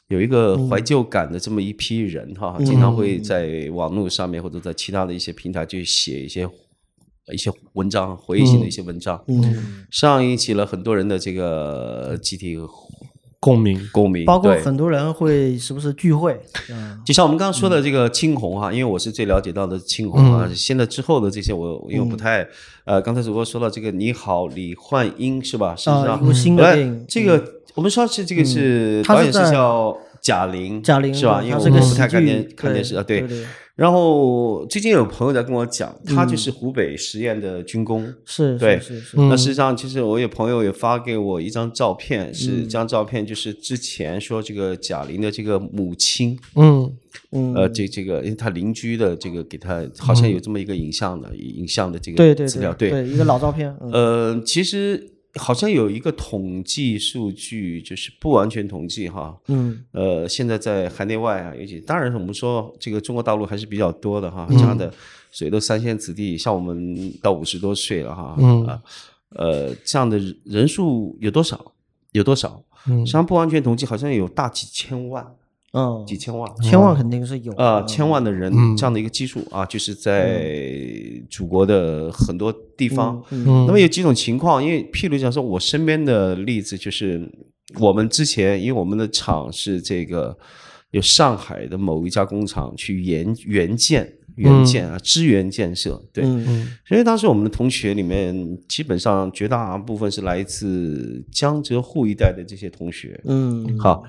[0.09, 6.47] 有一个怀旧感的这么一批人哈，经常会在网络上面或者在其他的一些平台去写一些
[7.33, 12.55] 一些文章，回忆性的一些文章，嗯，上引起了很多人的这个集体
[13.39, 16.39] 共鸣，共鸣，包括很多人会时不时聚会？
[16.69, 22.47] 嗯，就像我们刚刚说的这个青红哈，因为我是最了解到的青红啊，现在之后的这些我因为不太
[22.85, 25.75] 呃，刚才主播说到这个你好李焕英是吧？
[25.75, 27.43] 是啊，一部新的电影，这个。
[27.75, 31.43] 我们说是这个是导演是叫贾玲，贾玲是吧？
[31.43, 33.23] 因为我们不太看电看电视啊，对。
[33.75, 39.17] 然后最近有朋友在跟我讲，他就是湖北十堰的军工，是，对，是是。
[39.17, 46.89] 那实际上，其实我有朋友也发给我一张照片，是这张照片就是之前说这个贾玲的这个母亲，嗯
[47.31, 53.75] 嗯，呃，这这个因为他邻居的这个给他好像有这么一个影像的影像的这个资料，对，一个老照片。
[53.91, 55.11] 呃，其实。
[55.37, 59.37] 好像有一个统计数据，就是不完全统计哈。
[59.47, 59.83] 嗯。
[59.91, 64.91] 呃，现在在海内外啊，尤其当然我们说这个中国大陆还是比较多的哈，这样的
[65.31, 68.35] 所谓的三线子弟，像我们到五十多岁了哈。
[68.39, 68.65] 嗯。
[68.65, 68.81] 啊，
[69.29, 71.73] 呃，这样的人数有多少？
[72.11, 72.63] 有多少？
[72.87, 72.99] 嗯。
[72.99, 75.35] 实际上不完全统计，好像有大几千万。
[75.77, 80.41] 嗯，几千万，千万肯定是有啊，千万的人这样的一个基数啊，就是在
[81.29, 83.21] 祖国的很多地方。
[83.29, 87.29] 那么有几种情况，因为譬如讲说，我身边的例子就是，
[87.77, 90.37] 我们之前因为我们的厂是这个
[90.91, 96.23] 有上海的某一家工厂去援援建援建啊，支援建设，对，
[96.87, 104.01] 所以当时我们的同学里面，基本上绝大部分是来自江浙沪一带的这些同学，嗯，好。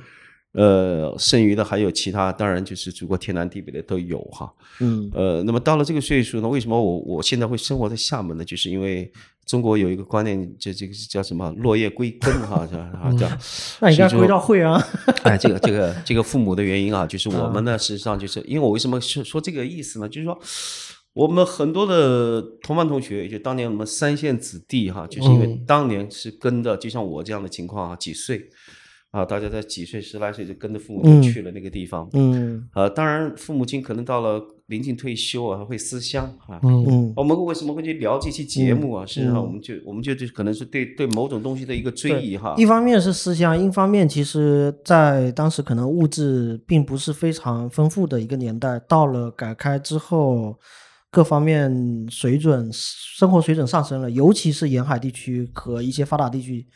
[0.56, 4.50] 呃，剩余的还有其他，当然就是祖国天南地北的都有哈。
[4.80, 8.42] 嗯，呃，那么到了这个岁数呢，为什么我我现在会生活在厦门呢？
[8.42, 9.12] 就是因为
[9.44, 12.66] 中国有一个观念，这这个叫什么“落叶归根”哈？
[13.18, 13.28] 叫
[13.80, 14.82] 那应该归到会啊。
[15.24, 20.08] 哎，这个这个这个父母的原因啊，就是我们呢，实际上就是因为我为什么说说这个意思呢？
[20.08, 20.40] 就是说
[21.12, 28.48] 我们很多的同班同学，就当年我们三线子弟哈，就是因为当年是跟的，就像我这样的情况啊，几岁。
[29.16, 32.06] 啊，大家在几岁、十来岁就跟着父母亲去了那个地方。
[32.12, 36.60] 嗯，呃，当然，父母亲可能到了临近退休啊，会思乡啊。
[36.62, 39.06] 嗯，我们为什么会去聊这期节目啊？
[39.06, 42.54] 实际上，我们就我们就就可能是对对某种东西的一个追忆哈。
[42.58, 50.58] 一方面是思乡，一方面其实在当时可能物质并不是非常丰富的一个年代，到了改开之后，
[51.10, 56.66] 各方面水准、生活水准上升了，尤其是沿海地区和一些发达地区。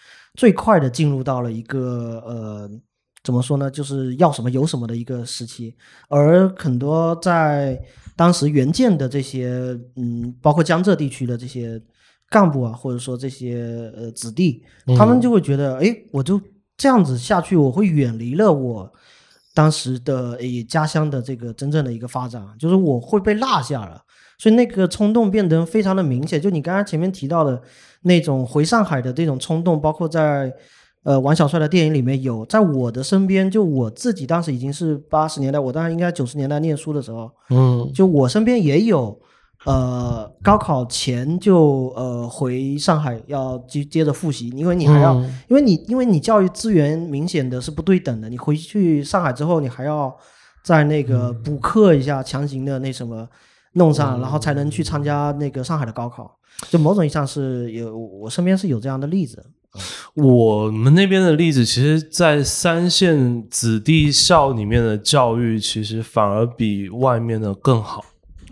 [0.41, 2.71] 最快的进入到了一个呃，
[3.23, 3.71] 怎么说呢？
[3.71, 5.77] 就是要什么有什么的一个时期，
[6.09, 7.79] 而很多在
[8.17, 11.79] 当时援建的这些，嗯，包括江浙地区的这些
[12.31, 14.65] 干部啊，或者说这些呃子弟，
[14.97, 16.41] 他们就会觉得，哎，我就
[16.79, 18.91] 这样子下去，我会远离了我
[19.61, 24.01] 当时的以家乡的这个真正的一个发展，就是我会被落下了，
[24.39, 26.41] 所以那个冲动变得非常的明显。
[26.41, 27.61] 就你刚刚前面提到的
[28.03, 30.51] 那种回上海的这种冲动，包括在。
[31.03, 39.19] 呃，王小帅的电影里面有，在我的身边，就我自己当时已经是八十年代，我当时应该九十年代念书的时候，嗯，就我身边也有，
[39.67, 45.15] 呃，高考前就呃回上海要接接着复习，因为你还要，
[45.49, 50.17] 因为你因为你教育资源明显的是不对等的，你回去上海之后，你还要
[50.65, 53.29] 在那个补课一下，强行的那什么
[53.75, 56.39] 弄上，然后才能去参加那个上海的高考，
[56.71, 59.45] 就某种意义上是有，我身边是有这样的例子。
[60.17, 68.05] 我们那边的例子，其实，在三线子弟校里面的教育，其实反而比外面的更好。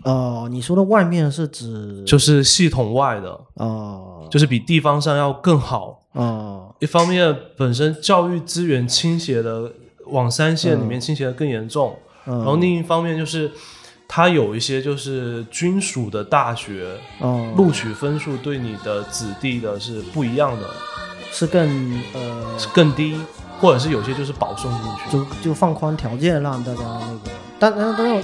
[0.03, 5.99] 哦，你说的外面是指就是系统外的哦，就是比地方上要更好。
[6.13, 6.73] 哦。
[6.79, 9.71] 一方面，本身教育资源倾斜的
[10.07, 13.51] 往三线里面倾斜的更严重，然后另一方面就是
[14.07, 20.67] 它有一些就是军属的大学，哦，录取分数对你的子弟的是不一样的。
[21.31, 22.57] 是更呃。
[22.73, 23.15] 更低，
[23.61, 28.23] 或者是有些就是保送进去，就就放宽条件让大家那个，但但但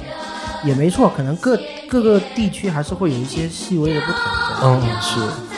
[0.64, 4.22] 也没错，可能各各个地区还是会有一些细微的不同。
[4.64, 5.55] 嗯，是。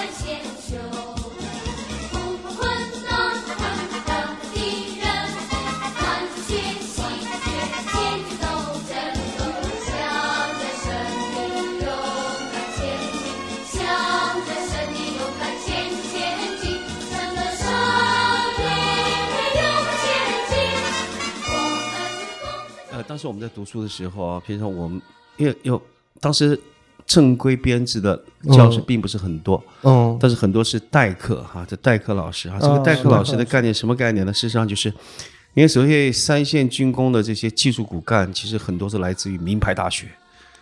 [23.18, 25.02] 当时我们在读书的时候啊，平常我们
[25.38, 25.82] 因为有
[26.22, 26.60] 当时
[27.08, 28.16] 正规编制的
[28.52, 34.32] 教师并不是很多，嗯，但是很多是代课哈，这代课老师哈，这个代课老师的概念什么概念呢？
[34.32, 34.90] 事实上就是，
[35.56, 40.06] 因为所谓三线军工的这些技术骨干，其实很多是来自于名牌大学，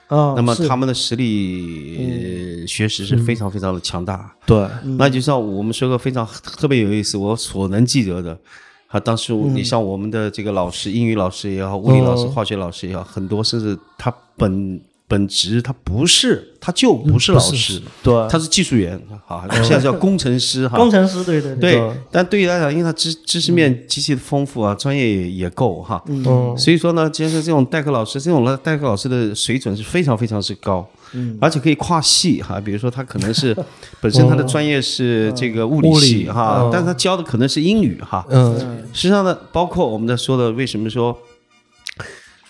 [0.08, 4.66] 啊，那么他们的实力学识是非常非常的强大，对，
[4.98, 8.40] 那就像我们说个非常特别有意思，我所能记得的。
[8.88, 20.78] 啊，当时你像我们的这个老师，英语老师也好，物理老师、化学老师也好，很多甚至他本本职他不是，他就不是老师，对，他是技术员，好，现在叫工程师哈。
[20.78, 21.80] 工程师，对对对。
[22.12, 26.04] 但对于来讲，因为他知知识面极其的丰富啊，专业也也够哈。
[26.08, 26.58] 嗯。
[26.58, 30.88] 所以说呢，其实这种代课老师，这种代课老师的水准是非常非常之高。
[31.16, 33.56] 嗯，而且可以跨系哈，比如说他可能是
[34.02, 38.26] 本身他的专业是这个物理系哈，但是他教的可能是英语哈。
[38.30, 38.56] 嗯，
[38.94, 41.18] 实际上呢，包括我们在说的，为什么说？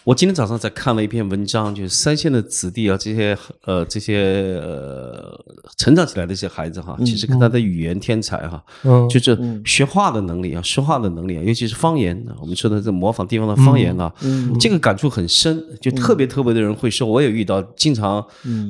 [0.06, 5.36] 我今天早上才看了一篇文章，就是三线的子弟啊，这些呃这些呃
[5.78, 8.64] 成长起来的一些孩子哈，其实跟他的语言天才哈，
[9.10, 14.14] 就是学话的能力啊，说话的能力啊，尤其是方言，我们说的这模仿地方的方言啊，
[14.60, 18.24] 这个感触很深，就特别特别的人会说，我也遇到，经常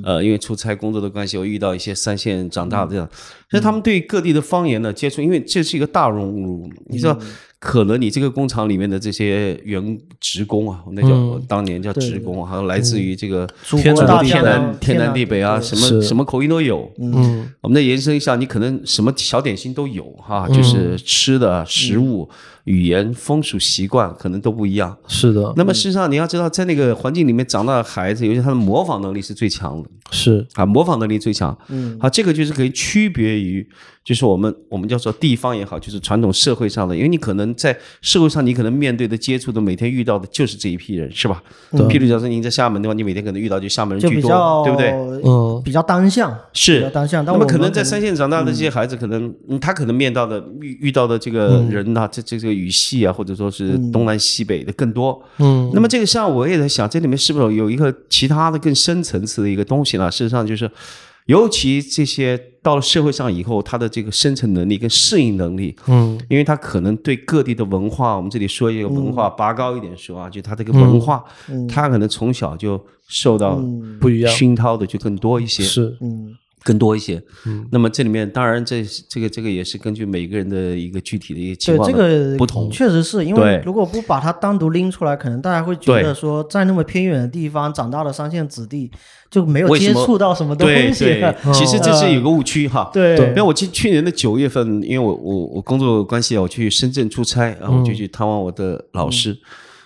[0.06, 3.10] 呃因为出差工作的关系，我遇到一些三线长大的这样，
[3.56, 7.18] 所以他们对各地的方言呢接触，因为这是一个大熔炉，你知道。
[7.58, 16.88] 可能你这个工厂里面的这些员职工啊，那叫当年叫职工，还有来自于这个天南天南天南地北啊，什么什么口音都有。
[17.00, 22.30] 嗯，我们再延伸一下，你可能什么小点心都有哈，就是吃的食物。
[22.66, 24.96] 语言、风俗习惯可能都不一样。
[25.08, 25.54] 是的。
[25.56, 29.90] 那么事实上，你要知道，在那个环境里面长大的孩子，尤其他的模仿能力是最强的。
[30.12, 31.58] 是啊，模仿能力最强。
[31.70, 31.98] 嗯。
[32.00, 33.68] 好，这个就是可以区别于，
[34.04, 41.44] 就是我们我们叫做地方也好，就是传统社会上的，因为你可能在社会上，你可能面对的、接触的、每天遇到的就是这一批人，是吧？
[41.72, 41.88] 嗯。
[41.88, 44.92] 譬如，假设您在厦门的话，你每天可能遇到就厦门人居多，对不对？
[45.24, 45.62] 嗯。
[45.64, 46.36] 比较单向。
[46.54, 46.80] 是。
[46.80, 47.24] 比较单向。
[47.26, 52.55] 那么可能在三线长大的这些孩子，可能他可能面到的遇遇到的这个人呐，这这这个。
[52.56, 55.22] 语系啊，或者说是东南西北的更多。
[55.38, 60.10] 嗯，那么这个上我也在想，这里面是不是有一个其他的更深层次的一个东西呢？
[60.10, 60.70] 事实上，就是
[61.26, 71.24] 尤其这些到了社会上以后，他的这个生存能力跟适应能力，嗯，因为他可能对各地的文化，我们这里说一个文化拔高一点说啊，就他这个文化，
[71.68, 73.62] 他可能从小就受到
[74.00, 74.32] 不一样。
[74.34, 75.64] 熏陶的就更多一些。
[75.64, 76.36] 是，嗯。
[76.66, 81.88] 更多一些，嗯，那么这里面当然这这个这个也是根据每个人的一个具体的一个情况
[82.38, 88.90] 不同，确实是因为如果不把它单独拎出来，可能大家会觉得说在那么偏远的地方长大的三线子弟
[89.30, 91.06] 就没有接触到什么东西。
[91.06, 92.90] 对， 其实这是有个误区哈。
[92.92, 99.38] 对，因为我去去年的九月份，因为我我我工作关系啊，我去深圳出差，然后我就去探望我的老师。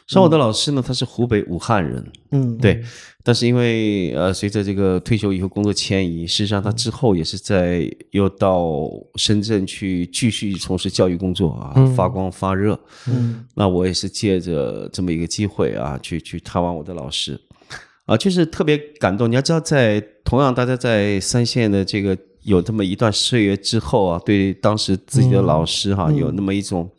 [0.09, 2.83] 上我的老师呢，他是湖北武汉人，嗯，对。
[3.21, 12.79] 但是因为呃，随着这个退休以后工作迁移，事实上他之后也是在又到深圳去继续从事教育工作啊，发光发热。
[13.07, 17.39] 嗯，那我也是借着这么一个机会啊，去去探望我的老师，
[18.05, 19.29] 啊，就是特别感动。
[19.29, 26.89] 你要知道，在同样大家在三线的这个有这么一段岁月之后啊，对当时自己的老师哈，有那么一种。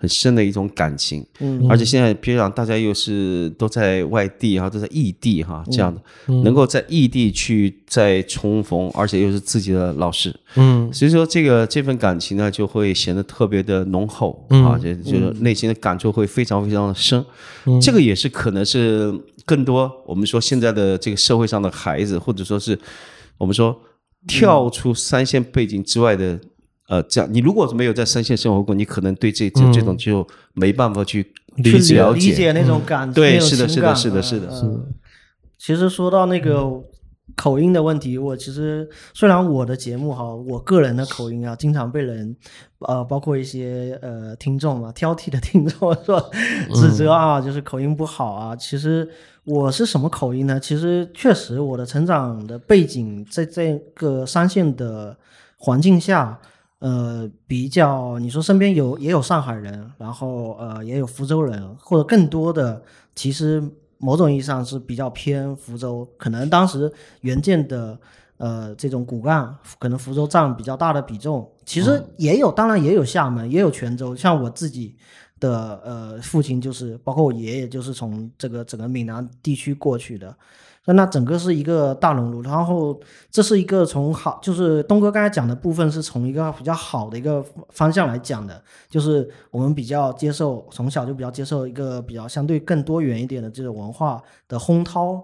[0.00, 6.00] 很深的一种感情，嗯，而且现在比如讲，大家又是都在外地哈，都在异地哈，这样的，
[6.44, 17.24] 能够在异地去再重逢，而且又是自己的老师，嗯，所以说这个这份感情呢，就会显得特别的浓厚啊，就就是内心的感触会非常非常的深，
[17.82, 19.12] 这个也是可能是
[19.44, 22.78] 更多我们说现在的这个社会上的孩子，或者说是
[23.36, 23.76] 我们说
[24.28, 26.38] 跳出三线背景之外的。
[26.88, 34.86] 呃，这样，你如果是没有在三线生活过，你可能对这这这种就没办法去理解理解那种感，对，是的，是的，是的，是的，是的。
[35.58, 36.64] 其实说到那个
[37.36, 42.34] 口音的问题，我其实虽然我的节目哈，我个人的口音啊，经常被人
[42.78, 46.30] 呃，包括一些呃听众嘛，挑剔的听众说
[46.72, 48.56] 指责啊，就是口音不好啊。
[48.56, 49.06] 其实
[49.44, 50.58] 我是什么口音呢？
[50.58, 55.14] 其实确实我的成长的背景在这个三线的
[55.58, 56.40] 环境下。
[56.80, 62.80] 呃，比较你说身边有也有上海人，然后呃也有福州人，或者更多的，
[63.16, 63.60] 其实
[63.98, 67.98] 某种意义上是比较偏福州，可能当时原件的
[68.36, 71.50] 呃这种骨干，可能福州占比较大的比重。
[71.64, 74.14] 其实也有，当然也有厦门，也有泉州。
[74.14, 74.94] 像我自己
[75.40, 80.32] 的呃父亲就是，包括我爷爷就是从这个整个闽南地区过去的。
[80.88, 82.98] 那那整个是一个大熔炉，然后
[83.30, 95.22] 这是一个从好，就是东哥刚才讲的部分是从一个比较好的一个方向来讲的，就是我们比较接受，从小就比较接受一个比较相对更多元一点的这种文化的烘陶。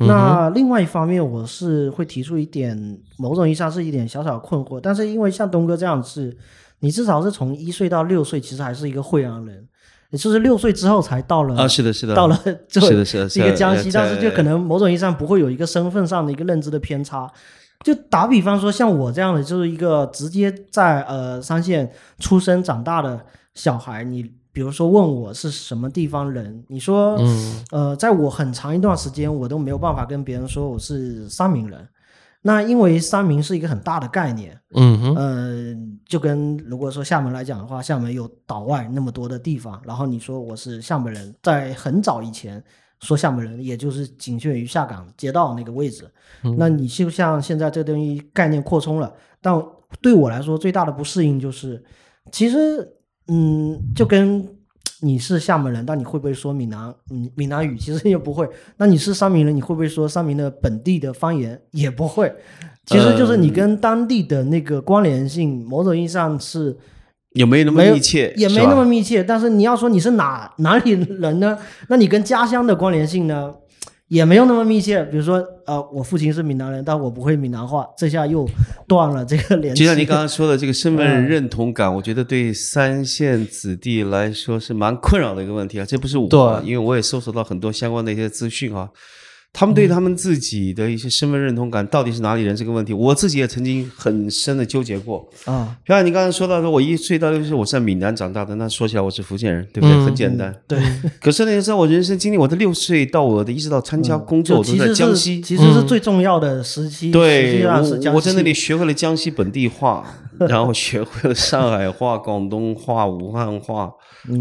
[0.00, 6.36] 那另外一方面，我是会提出一点，某种意义上是一点小小困惑，但是因为像东哥这样是，
[6.80, 9.66] 你至少是从一岁到六岁，其实还是一个惠阳人。
[10.10, 17.30] 也就是六岁之后才到了啊，是的，是的，到了是的，是的，一个江西，但是就可能某种意义上不会有一个身份上的一个认知的偏差。
[17.84, 23.20] 就打比方说，像我这样的，就是一个直接在呃三线出生长大的
[23.54, 27.18] 小孩，你比如说问我是什么地方人，你说，
[27.70, 31.86] 呃，在我很长一段时间，我都没有办法跟别人说我是三明人。
[32.42, 42.62] 那因为三明是一个很大的概念，嗯哼，呃，就跟如果说厦门来讲的话，厦门有岛外那么多的地方，然后你说我是厦门人，在很早以前
[43.00, 46.08] 说厦门人，也就是仅限于下岗街道那个位置。
[46.56, 49.52] 那你就像现在这东西概念扩充了，但
[50.00, 51.84] 对我来说最大的不适应就是，
[52.30, 52.88] 其实，
[53.28, 54.55] 嗯，就跟。
[55.02, 56.94] 你是厦门人，但你会不会说闽南？
[57.10, 58.48] 闽，闽南语其实也不会。
[58.78, 61.60] 那你是三明人，你会不会说三明的本地的方言？
[61.72, 62.32] 也不会。
[62.86, 66.76] 其实就是你跟当地的那个关联性，某种意义上是
[67.32, 68.32] 有没有那么密切？
[68.36, 69.22] 也没那么密切。
[69.22, 71.58] 但是你要说你是哪哪里人呢？
[71.88, 73.52] 那你跟家乡的关联性呢？
[74.08, 78.48] 也没有那么密切，比如说，呃，我父亲是闽南人，但我不会闽南话，这下又
[78.86, 79.82] 断了这个联系。
[79.82, 85.84] 就像您刚刚说的这个身份认同感，我觉得对三线子弟来说是蛮困扰的一个问题啊。
[85.84, 88.88] 这不是我，因为我也搜索到很多相关的一些资讯啊。
[89.58, 95.74] 他们对他们自己的一些身份认同感到底是哪里人这个问题，我自己也曾经很深的纠结过啊。
[95.82, 100.04] 比方你刚才说到说，我一岁到六岁我是在闽南长大的，那说起来我是福建人，对不对？
[100.04, 100.54] 很简单。
[100.68, 100.78] 对。
[101.18, 107.10] 可是呢，在我人生经历，我的六岁到我的一直到参加工作我都在江西，其实是最重要的时期。
[107.10, 110.04] 对，我我在那里学会了江西本地话，
[110.50, 113.90] 然后学会了上海话、广东话、武汉话、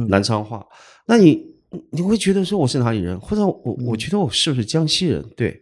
[0.10, 0.62] 南昌话。
[1.08, 1.55] 那你？
[1.92, 5.24] 你会觉得说我是哪里人，或者我我觉得我是不是江西人？
[5.36, 5.62] 对，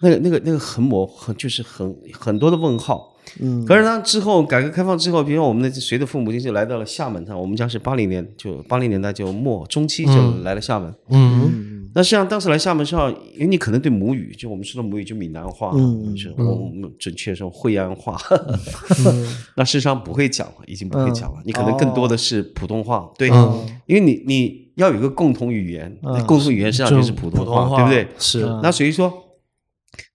[0.00, 3.15] 那个那个那个很模糊，就是很很多的问号。
[3.40, 10.12] 嗯，可是呢，之后改革开放之后，比如说我们的谁的父母亲就来到了厦门他，我们家是八零年就八零年代就末中期就
[10.42, 10.94] 来了厦门。
[11.10, 18.16] 嗯，那实际上当时来厦门上，因为你可能对母语，就我们说的母语就闽南话，嗯，是我们准确说惠安话，
[19.56, 23.28] 那事实上不会讲了，已经不会讲了，你可能更多的是普通话，对，
[23.86, 24.66] 因为你你。
[24.76, 25.90] 要有一个共同语言，
[26.26, 28.06] 共同语言实际上就是普通话，对不对？
[28.18, 28.40] 是。
[28.62, 29.10] 那所以说，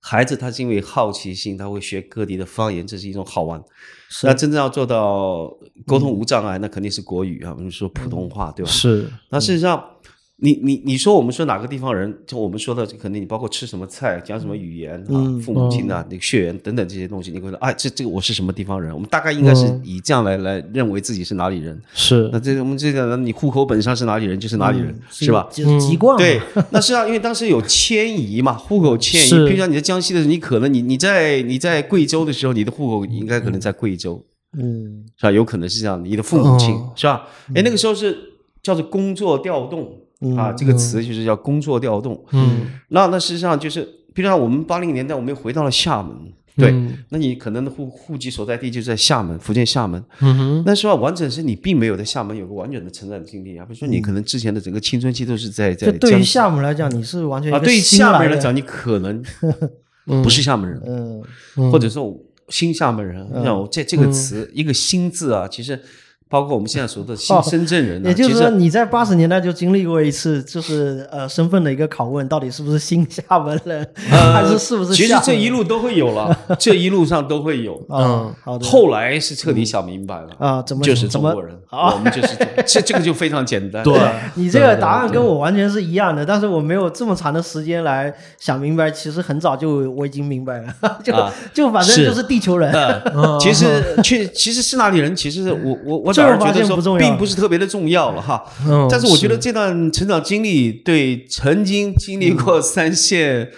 [0.03, 3.63] 孩子他是因为好奇心，他会学各地的方言，这是一种好玩。
[4.23, 8.71] 那真正要做到沟通无障碍，那肯定是国语啊，我们说普通话，对吧？
[8.71, 9.07] 是。
[9.29, 9.81] 那事实上，
[10.43, 12.11] 你你你说我们说哪个地方人？
[12.25, 18.91] 就我们说的，可能你包括吃什么菜，讲什么语言啊，父母亲啊，那个血缘等等这些东西，你会说啊，这这个我是什么地方人？
[18.91, 21.79] 我们大概应该是以这样来来认为自己是哪里人。
[21.93, 25.47] 是，那这我们这个你户口本上是哪里人就是哪里人，是吧？
[25.51, 26.17] 就是籍贯。
[26.17, 29.29] 对， 那是啊，因为当时有迁移嘛，户口迁移。
[29.47, 34.25] 比如说你在江西的时候，你可能你你在你在贵州的时候，你的户口应该可能在贵州，
[34.57, 35.31] 嗯，是吧？
[35.31, 37.27] 有可能是这样，你的父母亲是吧？
[37.53, 38.17] 哎，那个时候是
[38.63, 39.97] 叫做工作调动。
[40.37, 42.23] 啊，这个词就是叫工作调动。
[42.31, 43.81] 嗯，那那实际上就是，
[44.13, 46.15] 比如说我们八零年代，我们又回到了厦门。
[46.57, 46.69] 对，
[47.09, 50.03] 那你可能的户户籍所在地就在厦门，福建厦门。
[50.19, 53.65] 嗯哼，那说完整是你并没有在厦门有个完整的成长经历啊。
[53.65, 55.89] 比如说你可能之前的整个青春期都是在在。
[55.93, 59.23] 对于厦门来讲，你是完全啊，对于厦门人来讲，你可能
[60.21, 60.81] 不是厦门人，
[61.55, 62.13] 嗯，或者说
[62.49, 63.25] 新厦门人。
[63.41, 65.79] 像这这个词，一个“新”字啊，其实。
[66.31, 74.93] 包括我们现在说的新深圳人，也就是说你在八十年代就经历过一次，就是呃身份的一个拷问，到底是不是新厦门人， 还是是不是？
[74.93, 77.77] 其实这一路都会有了， 这一路上都会有。
[77.89, 78.65] 嗯，好的。
[78.65, 81.53] 后来是彻底想明白了啊，怎么就是中国人？
[81.69, 82.29] 我们就是
[82.65, 83.83] 这这个就非常简单。
[83.83, 83.99] 对，
[84.35, 88.89] 你这个答案跟我完全是一样的，但是我没有这么长的时间来想明白。
[88.89, 91.13] 其实很早就我已经明白了，就
[91.53, 92.73] 就反正就是地球人。
[93.37, 95.13] 其实去其实是哪里人？
[95.13, 96.20] 其实我我我。
[96.21, 98.43] 个人觉得说并不是特别的重要了哈，
[98.89, 103.51] 但是我觉得这段成长经历对曾经经历过三线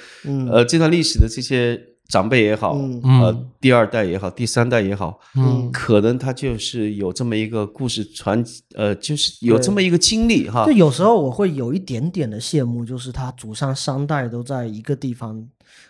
[0.50, 8.44] 呃这段历史的这些长辈也好，呃第二代也好，第三代也好，嗯，可能他就是有这么一个故事传，
[8.76, 10.66] 呃，就是有这么一个经历哈。
[10.66, 15.44] 就有时候我会有一点点的羡慕，就是他祖上三代都在一个地方，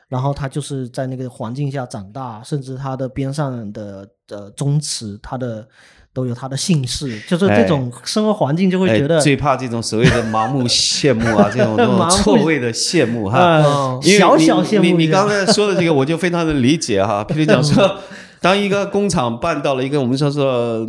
[0.07, 5.67] 然后他就是在那个环境下长大，甚至他的边上的的宗祠，他的。
[6.13, 13.99] 都有他的姓氏，就是这种生活环境就会觉得最怕这种所谓的盲目羡慕啊， 这种这种错位的羡慕哈。
[13.99, 14.83] 小小羡慕。
[14.83, 17.25] 你你刚才说的这个，我就非常的理解哈。
[17.27, 17.99] 譬如讲说，
[18.39, 20.85] 当一个工厂办到了一个我们说说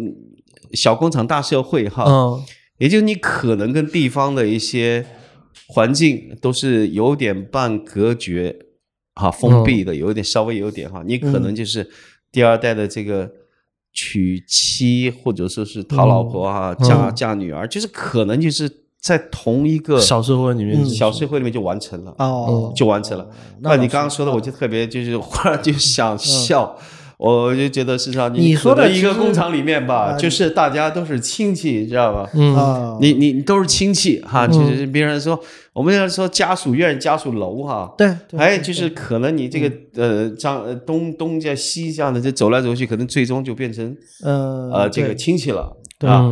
[0.75, 2.05] 小工厂大社会哈，
[2.77, 5.07] 也就是你可能跟地方的一些
[5.69, 8.55] 环境都是有点半隔绝
[9.15, 11.89] 哈，封闭的，有一点稍微有点哈，你可能就是
[12.31, 13.31] 第二代的这个。
[13.95, 18.69] 娶妻或者说是讨老婆啊，嫁嫁女儿，就是可能就是
[19.01, 23.31] 在同一个小社会里面，小社会里面就完成了哦，就完成了。
[23.61, 26.77] 那你刚刚说的，我就特别就是忽然就想笑。
[27.17, 32.29] 我就觉得实际上，你说的一个工厂里面吧，就是大家都是亲戚，知道吧？
[32.35, 35.39] 嗯，你你你都是亲戚哈，就是别人说
[35.73, 46.29] 我们要说家属院、家属楼哈，对，哎，就是可能你这个呃张东东家西家的这走来走去，可能最终就变成呃呃这个亲戚了啊，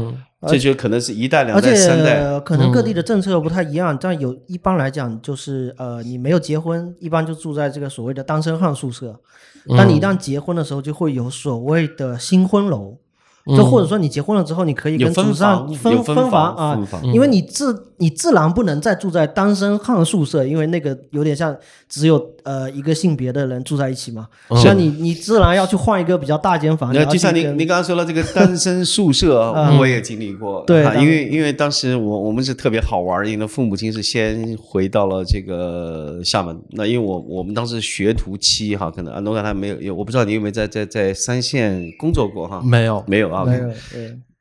[0.48, 9.20] 这就可能是一代、两代、三代，可能各地的政策不太一样，但有一般来讲就是呃你没有结婚，一般就住在这个所谓的单身汉宿舍。
[9.68, 12.98] 当你一旦结婚的时候，就会有所谓的新婚楼。
[13.46, 21.56] 就或者说你结婚了之后，你可以跟祖上分分房啊，因为你自你自然不能再住在单身汉宿舍，因为那个有点像
[21.88, 24.28] 只有呃一个性别的人住在一起嘛。
[24.50, 26.92] 所以你你自然要去换一个比较大间房。
[26.92, 30.62] 就像你你刚刚说了这个单身宿舍， 我也经历过。
[30.64, 36.56] 对，因为因为当时我我们是特别好玩，因为父母亲是先回到了这个厦门。
[36.70, 42.62] 那因为我我们当时学徒期哈，可能安东刚才没有，我不知道你有没有在在在三线工作过哈？
[42.64, 43.31] 没有，没有。
[43.44, 43.68] 没有，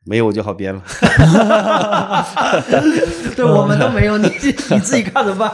[0.04, 0.82] 没有我就好编了。
[3.36, 5.50] 对，我们都没有，你你自己看着办。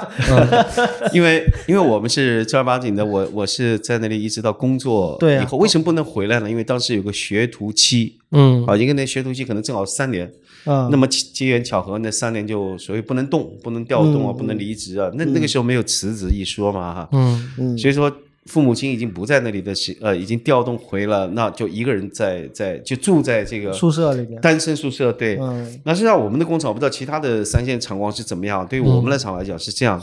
[1.14, 6.50] 因为因为我们是正儿八经的，我我是在那里一直到工作以后，为什么不能回来呢？
[6.50, 10.32] 因为当时有个学徒期，嗯，啊，一个那学徒期可能正好三年，
[10.64, 18.10] 啊，那么机缘巧合，那三年就所谓不能动，不能调动啊，不能离职啊，那那个时候没有辞职一说嘛，哈，嗯嗯，所以说。
[18.48, 25.12] 父母亲已经不在那里的时，呃，已经调动回了，那就一个人在在就住在这个宿舍里面，单身宿舍。
[25.14, 28.66] 对，嗯那实际上我们的工厂，我不知道其他的三线厂矿是怎么样。
[28.66, 30.02] 对于我们的厂来讲是这样，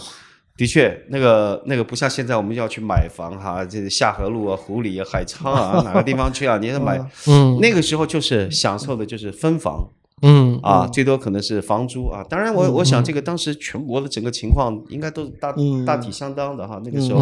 [0.56, 6.58] 的确，那个那个不像现在我们要去买房哈，这下河路啊、湖里啊、海沧啊， 哪个地方去啊？
[6.58, 9.88] 你要买，嗯，那个时候就是享受的就是分房。
[10.22, 12.24] 嗯啊，最多可能是房租啊。
[12.30, 15.54] 当然，我我想这个当时全国的整个情况应该都是大
[15.84, 16.80] 大体相当的哈。
[16.84, 17.20] 那个时候，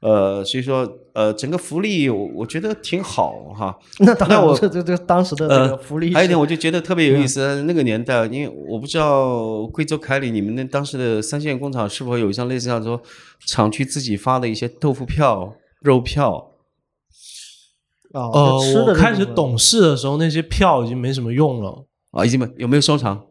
[0.00, 3.78] 呃，所以说呃，整个福利我我觉得挺好哈。
[4.00, 7.62] 那当然，我这这这当时的这个福利，还有一点我就觉得特别有意思。
[7.62, 13.00] 那个年代，因为我不知道贵州凯里你们那当时的三线工厂是否有像类似像说
[13.46, 16.52] 厂区自己发的一些豆腐票、肉票。
[18.12, 21.85] 哦，我开始懂事的时候，那些票已经没什么用了。
[22.16, 23.22] 啊，已经没有没有收藏？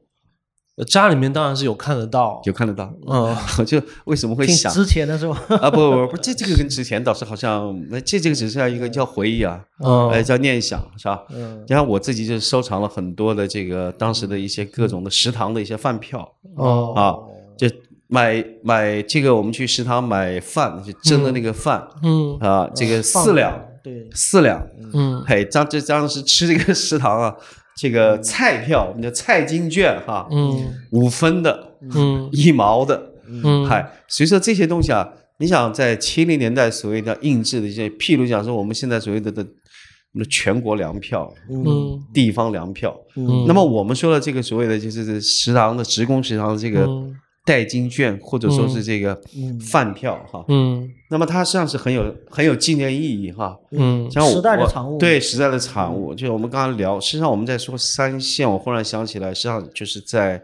[0.88, 2.94] 家里面当然是有看得到，有看得到。
[3.08, 3.34] 嗯，
[3.66, 5.42] 就为什么会想值钱的是吧？
[5.62, 9.64] 啊，不不不，这这个跟值钱倒是好像，那这这个只是一个叫回忆啊，
[10.12, 11.24] 哎，叫念想是吧？
[11.30, 16.30] 嗯，你看我自己就收藏了很多的这个当时的一些各种的食堂的一些饭票。
[16.58, 17.16] 哦啊，
[17.58, 17.70] 就
[18.08, 21.88] 买买这个，我们去食堂买饭，就蒸的那个饭。
[22.04, 24.62] 嗯啊，这个四两，对，四两。
[24.94, 27.34] 嗯，嘿，当这当时吃这个食堂啊。
[27.80, 35.08] 这个菜票，我们叫菜金券哈，嗯，五分的，嗯， 一毛的，嗯，嗨，所以说这些东西啊，
[35.40, 46.88] 你想在七零年代所谓的印制的一些，譬如讲说我们现在所谓的的，我们的全国粮票，嗯，地方粮票，嗯，那么我们说的这个所谓的就是食堂的职工食堂的这个。
[47.46, 49.22] 代金券或者说是这个
[49.62, 60.42] 饭票哈，嗯，那么它实际上是很有很有纪念意义哈，嗯，像时代的产物，对时代的产物，就是我们刚刚聊，实际上我们在说三线，我忽然想起来，实际上就是在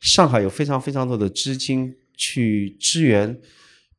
[0.00, 3.38] 上海有非常非常多的资金去支援，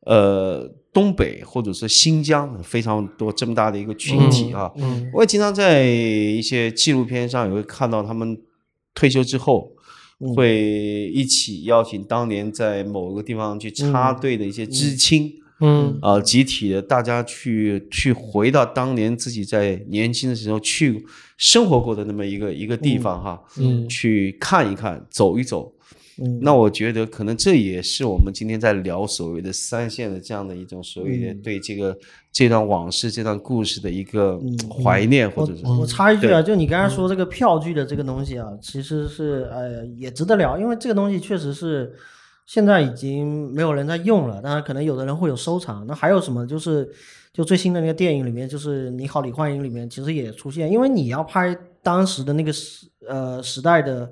[0.05, 8.37] 呃，东北或者是新疆非常多这么大的一个群体啊，嗯，我也经常在一些纪录片上也会看到他们
[8.93, 9.71] 退休之后。
[10.35, 21.03] 会一起邀请当年在某个地方去插队的一些知青，嗯，啊，集体的大家去去回到当年自己在年轻的时候去
[21.37, 25.73] 生活过的那么一个一个地方哈，嗯，去看一看，走一走。
[26.41, 31.97] 那我觉得可能这也是我们今天在聊所谓的三线的这样的一种所谓的对这个
[32.31, 34.39] 这段往事、这段故事的一个
[34.83, 41.93] 怀念，或者是我插一句啊，就你刚才说这个票据的这个东西啊，其实是呃也值得聊，因为这个东西确实是
[42.45, 45.85] 现在已经没有人在用了，当然可能有的人会有收藏。
[45.87, 46.45] 那还有什么？
[46.47, 46.89] 就是
[47.33, 54.09] 就最新的那个电影里面，就是《你好，李焕英》里面，其实也出现，因为你要拍当时的那个时呃时代的。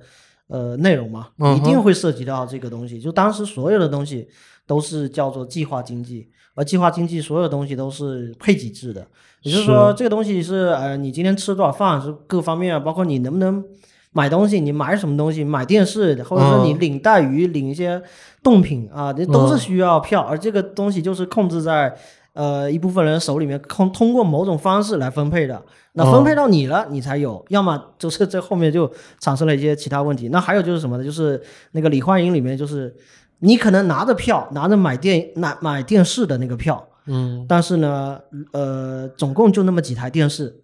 [0.52, 3.00] 呃，内容嘛，一定会涉及到这个东西。
[3.00, 4.28] 就当时所有的东西
[4.68, 9.08] 都是叫做计划经济，而计划经济所有东西都是配给制的，
[9.44, 13.64] 也就是说，这个东西是呃，你今天吃多少饭是各方面啊，包括你能不能
[14.12, 18.02] 买东西，你买什么东西，买电视，或者说你领带鱼、领一些
[18.44, 21.96] 冻品啊，这都是需要票，而这个东西就是控制在。
[22.34, 25.62] 呃，一部分人手里面通通过某种方式来分配的，
[25.94, 30.30] 那分配到你了，你才有；要么就是这后面就产生了一些其他问题。
[30.30, 31.04] 那还有就是什么呢？
[31.04, 32.96] 就是那个李焕英里面，就是
[33.40, 38.20] 你可能拿着票，拿着买电买买电视的那个票，嗯，但是呢，
[38.54, 40.56] 呃，总共就那么几台电视。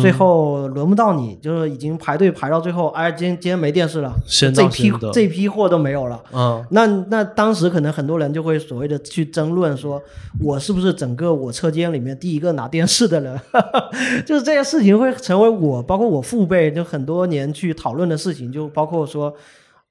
[0.00, 4.14] 最后轮不到你，就是已经排队排到最后，哎，今天今天没电视了，
[4.54, 6.22] 这批这批货都没有了。
[6.32, 10.02] 嗯，那那当时可能很多人就会所谓的去争论，说
[10.40, 13.38] 我是不是整个我车间里面第一个拿电视的人？
[14.24, 19.34] 就是这些事情会成为我，包括我父辈，就很多年去讨论的事情，就包括说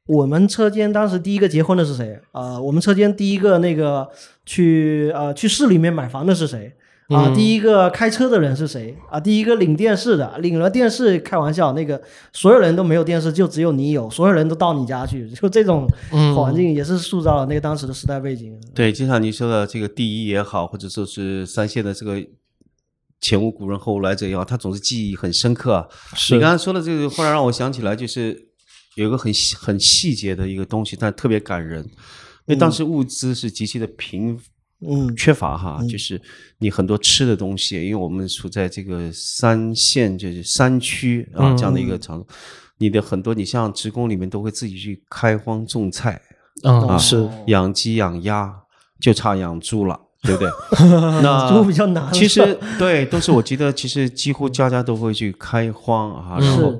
[0.07, 2.19] 我们车间当时第一个结婚的是谁？
[2.31, 4.09] 啊，我们车间第一个那个
[4.45, 6.73] 去呃去市里面买房的是谁？
[7.09, 8.97] 啊，第一个开车的人是谁？
[9.09, 12.01] 啊，第一个领电视的，领了电视，开玩笑，那个
[12.31, 15.87] 所有人都没有电视，就只有你有，所有人都到你家去， 就这种
[16.35, 18.57] 环境也是塑造了那个当时的时代背景。
[18.73, 22.15] 对，就像你说的这个第一也好，或者说是三线的这个
[23.19, 25.87] 前无古人后无来者也好，他总是记忆很深刻。
[26.31, 28.47] 你刚才说的这个，忽然让我想起来，就是
[28.95, 31.89] 有一个很很细节的一个东西，但特别感人，因
[32.47, 34.39] 为当时物资是极其的贫。
[34.87, 36.21] 嗯，缺乏哈，就是
[36.59, 42.23] 你很多吃的东西，因为我们处在这个三线，就是山区啊这样的一个场，
[42.77, 46.21] 你的很多，你像职工里面都会自己去开荒种菜，
[46.63, 48.53] 啊是养鸡养鸭，
[48.99, 50.49] 就差养猪了，对不对？
[51.21, 52.11] 那猪比较难。
[52.11, 56.37] 其实对，都是我觉得，其实几乎家家都会去开荒啊。
[56.39, 56.79] 然后，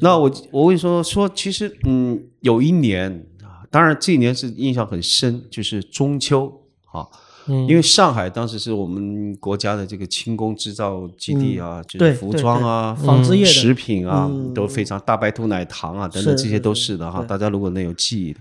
[0.00, 6.52] 那我我跟你说说，其实嗯，有一年啊，当然这一年是印象很深，就是中秋
[6.92, 7.06] 啊。
[7.46, 17.22] 因为上海当时是我们国家的这个轻工制造基地啊，就是服装啊、纺织业、食品啊都非常，大白兔奶糖啊等等这些都是的哈。
[17.22, 18.40] 大家如果能有记忆的，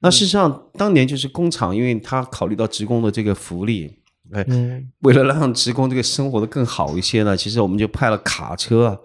[0.00, 3.90] 那事实上当年就是工厂，因为他考虑到职工的这个福利，
[4.32, 4.46] 哎，
[5.00, 9.00] 为了让职工这个生活的更好一些呢，其实我们就派了卡车，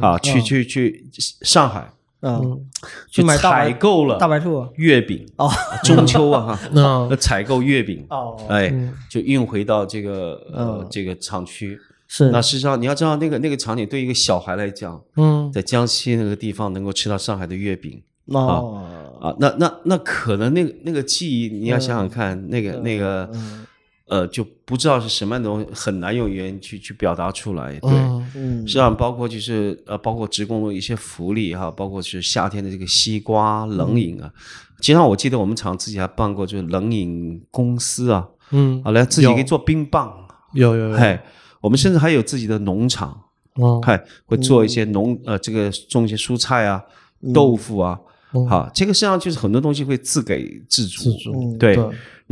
[0.00, 1.08] 啊，去去去
[1.42, 1.92] 上海。
[2.22, 2.64] 嗯，
[3.10, 4.66] 去采购了大白兔。
[4.76, 5.50] 月饼哦，
[5.84, 8.72] 中秋啊哈， 那采购月饼哦，哎，
[9.10, 12.30] 就运回到这个呃这个厂区是。
[12.30, 18.82] 那事实上你要知道，那个那个场景对一个小孩来讲，嗯，在江西那个地方能够吃到上海的月饼哦。
[19.20, 23.28] 啊，那那那可能那个那个记忆，你要想想看，那个那个
[24.12, 27.72] 呃，就不知道是什么样的东西，很难用语言去去表达出来。
[27.80, 27.90] 对，
[28.36, 34.30] 嗯，实际上包括就是呃，包括职工的一些福利哈，包括是夏天的这个西瓜冷饮啊。
[34.82, 40.12] 经常我记得我们厂自己还办过就是冷饮公司啊，嗯，好来自己可以做冰棒，
[40.52, 41.18] 有有有，嘿，
[41.62, 43.18] 我们甚至还有自己的农场，
[43.54, 46.82] 哦，嗨，会做一些农呃这个种一些蔬菜啊、
[47.32, 47.98] 豆腐啊。
[48.48, 51.78] 好，这个实际上就是很多东西会自给自足，自足对。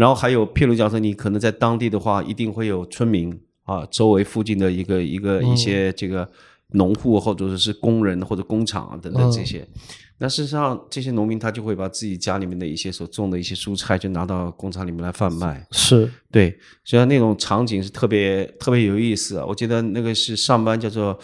[0.00, 6.26] 然后还有，譬如讲说，你可能在当地的话，一定会有村民啊，周围附近的一个一个一些这个
[6.68, 9.68] 农户或者说是工人或者工厂啊等等这些。
[10.16, 15.66] 那事实上，这些农民他就会把自己家里面的一些所种的一些蔬菜，就拿到工厂里面来贩卖。
[15.70, 19.44] 是对，所以那种场景是特别特别有意思啊！
[19.46, 21.18] 我记得那个是上班叫做。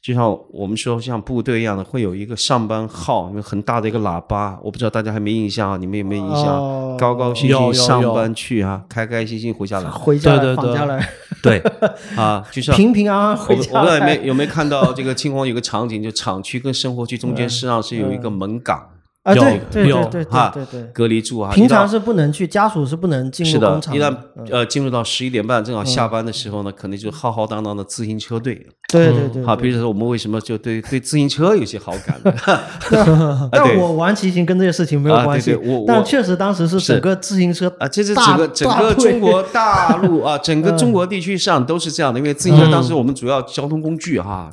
[0.00, 4.58] 就像我们说像部队一样的，会有一个上班号，有很大的一个喇叭。
[4.62, 5.76] 我不知道大家还没印象啊？
[5.76, 6.96] 你们有没有印象？
[6.96, 11.08] 高高兴兴上班去啊，开开心心回家来，回家来，放假来。
[11.42, 11.58] 对
[12.16, 13.70] 啊，就是平平安安回家。
[13.72, 18.88] 我不知道有没有没有看到这个青黄有个场景，就厂区跟生活区中间实际上是有一个门岗。
[19.24, 21.52] 啊，对对对对对对，隔离住啊。
[21.52, 23.94] 平常是不能去，家属是不能进入工厂。
[23.94, 24.16] 一旦
[24.50, 28.66] 呃进入到十一点半，正好下班的时候呢，可能就浩浩荡荡的自行车队。
[28.90, 29.44] 对对对。
[29.44, 32.18] 好，比如说我们为什么就对 对自行车有些好感？
[33.52, 35.54] 但我玩骑行跟这些事情没有关系。
[35.54, 44.48] 我但确实当时是整个自行车啊，这是整个整个中国大陆啊，整个中国地区上都是这样的，因为自行车当时我们主要交通工具哈，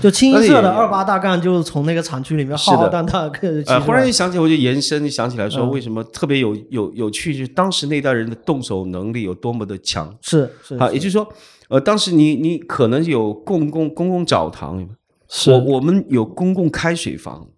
[0.00, 3.40] 就清一色的二八大杠就是从那个厂区里面浩浩荡荡的。
[3.66, 5.02] 呃，忽然一想起，我就延伸。
[5.02, 7.32] 你想起来说，为什么特别有有有趣？
[7.32, 11.26] 就是当时那代人的动手能力有多么的强，是是啊，也就是说，
[11.68, 14.86] 呃，当时你你可能有公共公共澡堂，
[15.28, 17.48] 是我我们有公共开水房，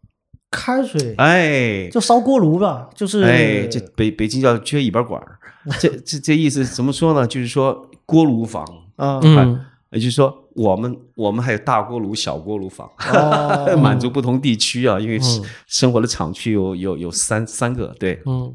[0.50, 5.38] 开水，哎，就烧锅炉吧，就是哎，这北北京叫缺尾巴管儿，
[5.80, 7.26] 这这这意思怎么说呢？
[7.26, 8.62] 就是说锅炉房
[8.96, 9.58] 啊，嗯，
[9.92, 10.41] 也就是说。
[10.54, 12.90] 我们我们还有大锅炉、小锅炉房，
[13.80, 15.18] 满足不同地区啊，因为
[15.66, 18.54] 生活的厂区有有有三三个，对，嗯，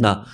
[0.00, 0.24] 那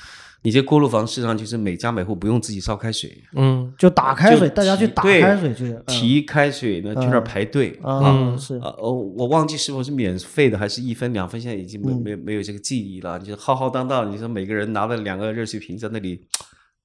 [0.42, 8.56] 你这锅炉房实际上就是每家每户不用自己烧开水，嗯，就打开水，大家去打开水去提开水呢，去那儿排队啊，是。
[8.56, 16.20] 呃，我忘记是否是免费的还是一分两分，现在已经没没没有这个记忆了，就是浩浩荡荡，你说每个人拿了两个热水瓶在那里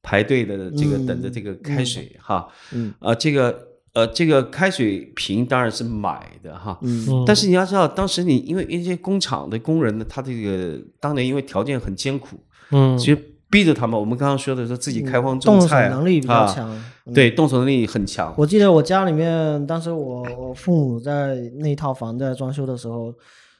[0.01, 2.93] 排队的这个等着这个开水哈，嗯。
[2.99, 3.68] 啊这个。
[3.99, 12.37] 呃，这个开水瓶当然是买的哈，嗯，但是你要知道，当时你因为一些工厂的工人呢，他这个当年因为条件很艰苦，
[12.71, 13.99] 嗯，其实逼着他们。
[13.99, 16.83] 我们刚刚说的说自己开荒种菜，能力比较强，
[17.13, 18.33] 对，动手能力很强。
[18.37, 23.13] 我记得我家里面，当时我我父母在那套房在装修的时候，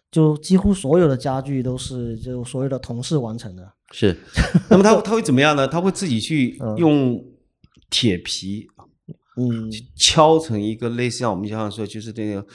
[0.09, 3.63] 就几乎所有的家具都是就所有的同事完成的。
[3.91, 4.15] 是，
[4.69, 5.67] 那么他他会怎么样呢？
[5.67, 7.21] 他会自己去 用
[7.89, 8.67] 铁皮。
[9.39, 12.45] 嗯，敲成一个类似像我们经常说，就是那个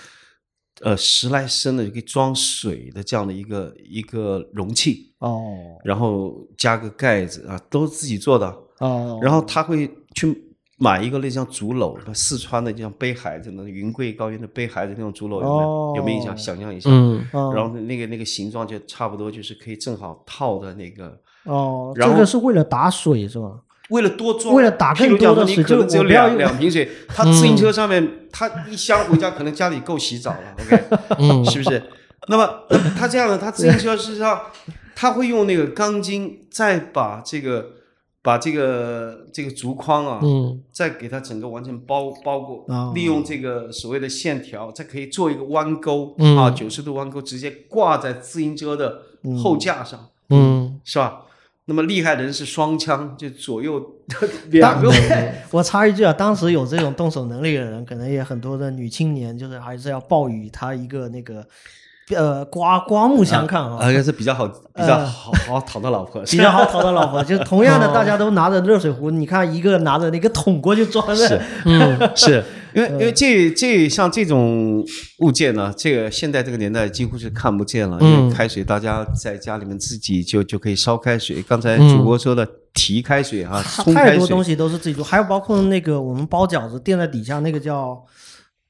[0.82, 5.41] 呃十来升的可以装水的这样的一个一个容器哦，
[5.82, 8.47] 然后加个盖子啊，都是自己做的
[8.80, 9.18] 哦。
[9.22, 15.93] 然后他会去买一个类似像竹篓，四川的就像背孩子的云贵高原的背孩子那种竹篓，有没有？
[15.97, 16.37] 有没有印象？
[16.37, 21.93] 想象一下，嗯，然后那个那个形状就差不多，就是可以正好套的那个哦。
[21.95, 23.61] 这个是为了打水是吧？
[23.91, 26.89] 为了多装，为了打更多的水，可能只有两两瓶水。
[27.09, 30.39] 他自行车上面，他一箱回家，可能家里够洗澡了。
[30.64, 30.85] OK，
[31.18, 31.82] 嗯是不是？
[32.28, 32.49] 那么
[32.97, 33.37] 他这样的？
[33.37, 34.41] 他自行车事实上，
[34.97, 37.66] 他会用那个钢筋，再把这个
[38.22, 40.18] 把这个这个竹筐啊，
[40.72, 42.64] 再给它整个完全包包裹，
[42.95, 49.03] 利用这个所谓的线条，再可以做一个弯钩啊，九十度弯钩，直接挂在自行车的
[49.43, 51.20] 后架上，嗯，是吧？
[51.67, 53.83] 那么厉害的人是双枪，就左右
[54.51, 54.93] 两个。
[55.51, 61.45] 我插一句啊，当时有这种动手能力的人，可能也很多的女青年，就是还是要抱以他一个那个。
[62.15, 67.25] 呃，刮刮目相看啊，应该是比较好，比较好好讨到老婆， 比较好讨到老婆。
[67.25, 72.45] 就同样的，大家都拿着热水壶，你看一个拿着那个桶过去装的，是，嗯，是
[72.75, 74.85] 因为因为这这像这种
[75.20, 77.99] 物件呢，这个现在这个年代几乎是看不见了。
[78.01, 81.43] 因为开水，大家在家里面自己就就可以烧开水。
[81.43, 83.62] 刚才主播说的提开水啊，
[83.95, 88.05] 太多东西都是自己做，还有包括那个我们包饺子垫在底下那个叫。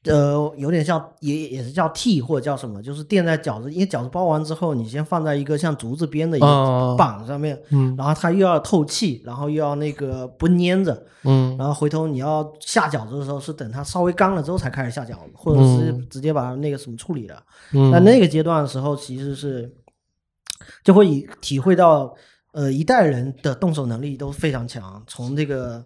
[0.04, 17.42] 呃，有点像，也也是叫屉或者叫什么，就是垫在饺子，因为饺子包完之后，你先放在一个像竹子编的一个板上面，嗯，然后它又要透气，然后又要那个不粘着，嗯，然后回头你要下饺子的时候，是等它稍微干了之后才开始下饺子，或者是直接把它那个什么处理了。
[17.72, 19.74] 那那个阶段的时候，其实是
[20.82, 22.14] 就会以体会到，
[22.52, 25.82] 呃，一代人的动手能力都非常强，从这个。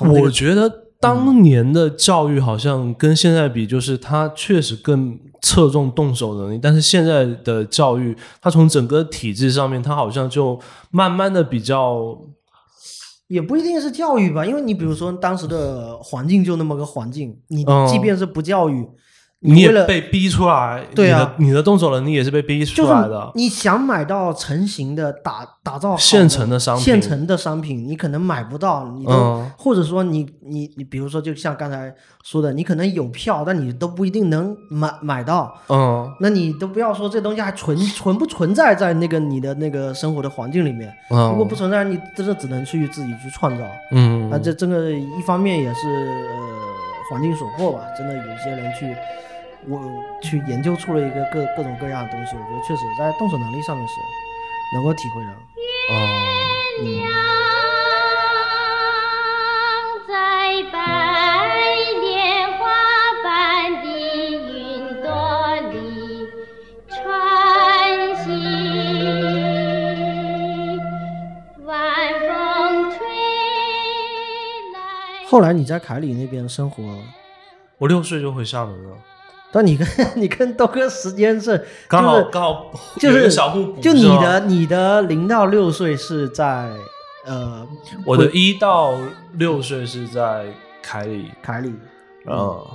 [0.00, 0.85] 我觉得。
[1.00, 10.58] 当年的教育好像跟现在比，就是他确实更侧重动手能力，但是现在的教育，它从整个体制上面，它好像就
[10.90, 12.18] 慢慢的比较，
[13.28, 18.88] 也不一定是教育吧，因为你比如说当时的环境就那么个环境，你即便是不教育。
[19.40, 23.30] 你也被逼出来，对啊，你的动手能力也是被逼出来的。
[23.34, 35.54] 你想买到成型的打打造现成的商品，现成的商品，你可能买不到，你都或者说你你你，比如说就像刚才说的，你可能有票，但你都不一定能买买到。
[35.68, 40.92] 嗯，那你都不要说这东西还存存不存在在那个你的那个生活的环境里面。
[41.10, 43.64] 嗯，如果不存在，你真的只能去自己去创造。
[43.92, 46.55] 嗯，那这这个一方面也是呃
[47.10, 48.96] 环境所迫吧，真的有些人去。
[49.68, 49.80] 我
[50.22, 53.94] 去研究出了一个各各种各样的东西，我觉得确实在动手能力上面是
[54.74, 55.26] 能够体会的。
[56.84, 57.10] 月亮
[60.06, 60.62] 在
[75.28, 76.82] 后来你在凯里那边生活，
[77.78, 78.96] 我六岁就回厦门了。
[79.52, 86.70] 但你跟 你跟豆哥时间是刚好刚好就是小互补，就你的你的零到六岁是在
[87.24, 87.66] 呃，
[88.04, 88.94] 我的一到
[89.34, 90.46] 六岁是在
[90.82, 91.30] 凯里。
[91.42, 91.74] 凯里，
[92.26, 92.66] 呃，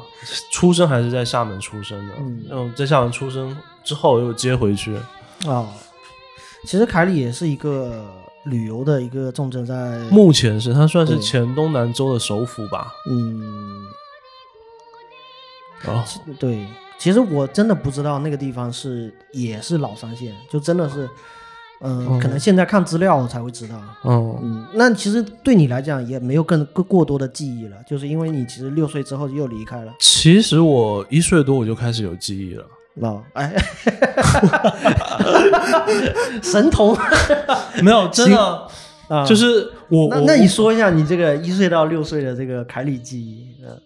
[0.51, 2.13] 出生还是在厦门出生的，
[2.49, 4.95] 嗯，在厦门出生之后又接回去。
[5.47, 5.67] 啊。
[6.65, 8.05] 其实凯里也是一个
[8.45, 13.41] 旅游的一个重镇，在目前是它算是前东南州的首府吧，嗯。
[15.87, 16.03] 哦，
[16.37, 16.67] 对，
[16.99, 21.09] 其实我真的不知道那个地方是也是老三线，就真的是，
[21.79, 23.75] 嗯，可能现在看资料才会知道。
[24.03, 29.91] 哦嗯，那其实对你来讲也没有更过过多的记忆了，就是因为你其实六岁之后又离开了。
[29.99, 32.63] 其实我一岁多我就开始有记忆了。
[32.99, 33.55] 哦，哎，
[36.43, 36.97] 神童，
[37.81, 38.67] 没有真的，
[39.25, 40.09] 就是我。
[40.09, 43.55] 那那你说一下你这个一岁到六岁的这个凯里记忆？
[43.63, 43.79] 嗯，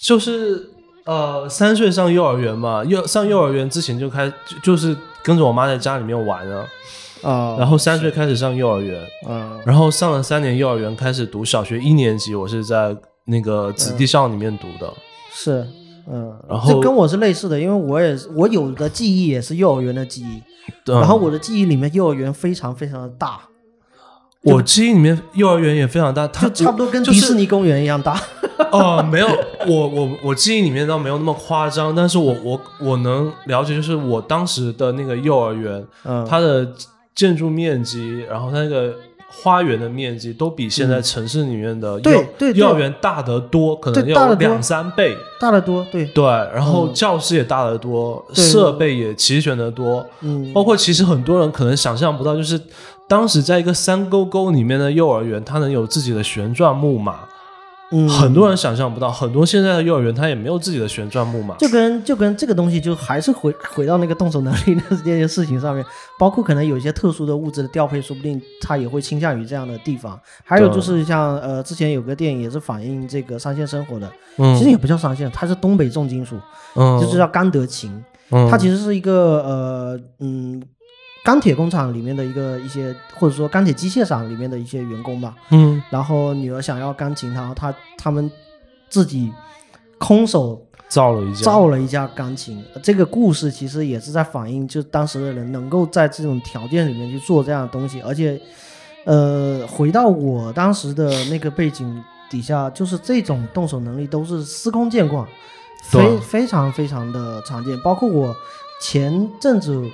[0.00, 0.70] 就是。
[1.06, 4.30] 呃，三岁上幼儿园嘛，幼上幼儿园之前就开，
[4.62, 6.66] 就是跟着我妈在家里面玩啊，
[7.22, 14.92] 啊，然后三岁开始上幼儿园，嗯，然后上了三年幼儿园，开始读小学一年级，我是在那个子弟校里面读的，
[15.32, 15.66] 是，
[16.12, 20.42] 嗯，然后这跟我是类似的，因为我也是我有的记忆也是幼儿园的记忆，
[20.90, 23.40] 然后我的记忆里面幼儿园非常非常的大。
[24.42, 28.18] 我记忆里面幼儿园也非常大，它差不多跟迪士尼公园一样大。
[28.72, 29.28] 哦，没有，
[29.66, 35.86] 我我我记忆里面倒没有那么夸张，但是我我我能了解，就是我当时的那个幼儿园，
[36.26, 36.66] 它的
[37.14, 38.94] 建筑面积，然后它那个
[39.30, 46.04] 花园的面积，都比现在城市里面的幼幼儿园大得多，可能要两三倍，大得多，对。
[46.06, 46.24] 对。
[46.24, 52.60] 然后教室也大得多，设备也齐全得多，嗯，包括其实很多人可能想象不到，就是。
[53.08, 57.22] 当时在一个山沟沟里面的幼儿园，它能有自己的旋转木马，
[57.92, 59.10] 嗯，很多人想象不到。
[59.10, 61.56] 很多现在的幼儿园，它也没有自己的旋转木马。
[61.56, 65.84] 就跟就跟这个东西，就还是回回到那个动手能力的这件事情上面。
[66.18, 70.18] 包括可能有一些特殊的物质的调配，说不定它也会倾向于这样的地方。
[70.44, 76.36] 还有就是像呃，之前有个电影也是反映这个三线生活的，嗯，其实也不叫三线，它是东北重金属，
[76.76, 80.62] 嗯，就是叫甘德琴，嗯，它其实是一个呃嗯。
[81.22, 88.30] 钢铁工厂里面的一个一些，或者说钢铁机械厂里面的一些员工吧，嗯，然后女儿想要钢琴，然后他他们
[88.88, 89.30] 自己
[89.98, 92.64] 空手造了一架造了一架钢琴。
[92.82, 98.40] 这个故事其实也是在反映，就当时的人能够在这种条件里面去做这样的东西，而且，
[99.04, 105.28] 呃，回到我当时的那个背景底下，就是这种动手能力都是司空见惯，
[105.84, 107.78] 非非常非常的常见。
[107.82, 108.34] 包括我
[108.80, 109.84] 前阵子。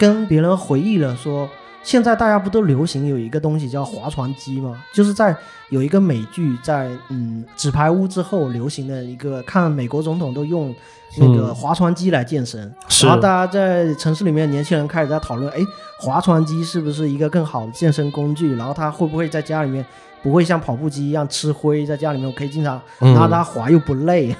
[0.00, 1.46] 跟别人回忆了说，
[1.82, 4.82] 现在大家不都流行有一个东西叫划船机吗？
[4.94, 5.36] 就是在
[5.68, 10.74] 有一个美剧在嗯纸牌屋之后流行的一个，看美国总统都用
[11.18, 15.58] 那个划船机来健身，然后大家在城市里面年轻人开始在讨论，哎，
[15.98, 18.56] 划船机是不是一个更好的健身工具？
[18.56, 19.84] 然后他会不会在家里面？
[20.22, 24.36] 不会像跑步机一样吃灰，在家里面我可以经常拿它滑又不累，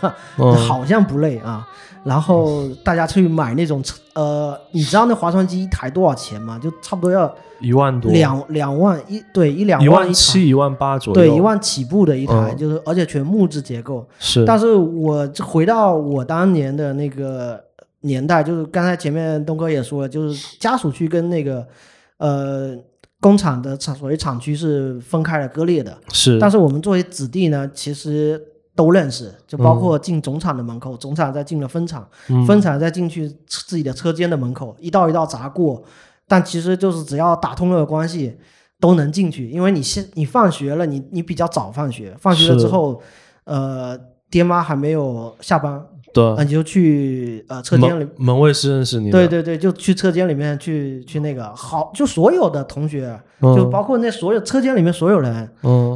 [0.68, 1.66] 好像不累啊。
[2.04, 3.82] 然后大家去买那种
[4.14, 6.58] 呃，你知道那划船机一台多少钱吗？
[6.58, 14.06] 就差不多要一万多，两两万一对一两万七一万八左右，对一万起步的一台，就是而且全木质结构。
[14.18, 17.62] 是，但是我回到我当年的那个
[18.00, 21.66] 年代，就是刚才前面东哥也说了，就是家属区跟那个
[22.18, 22.76] 呃。
[23.22, 26.38] 工厂的厂所谓厂区是分开了割裂的，是。
[26.38, 28.42] 但是我们作为子弟呢，其实
[28.74, 32.08] 都认识，就包括进总厂的门口，总厂再进了分厂，
[32.46, 35.82] 分厂再进去自己的车间的门口，一道一道砸过。
[36.26, 38.38] 但其实就是只要打通了关系，
[38.78, 39.50] 都能进去。
[39.50, 43.02] 因为你现你放学了，你你比较早放学，放学了之后，
[43.44, 43.98] 呃，
[44.30, 45.84] 爹妈还没有下班。
[46.12, 49.10] 对，你就去呃车间里，门卫是认识你。
[49.10, 55.48] 对对对，就去车间里面去去那个好，就所有的同学，就包括那所有车间里面所有人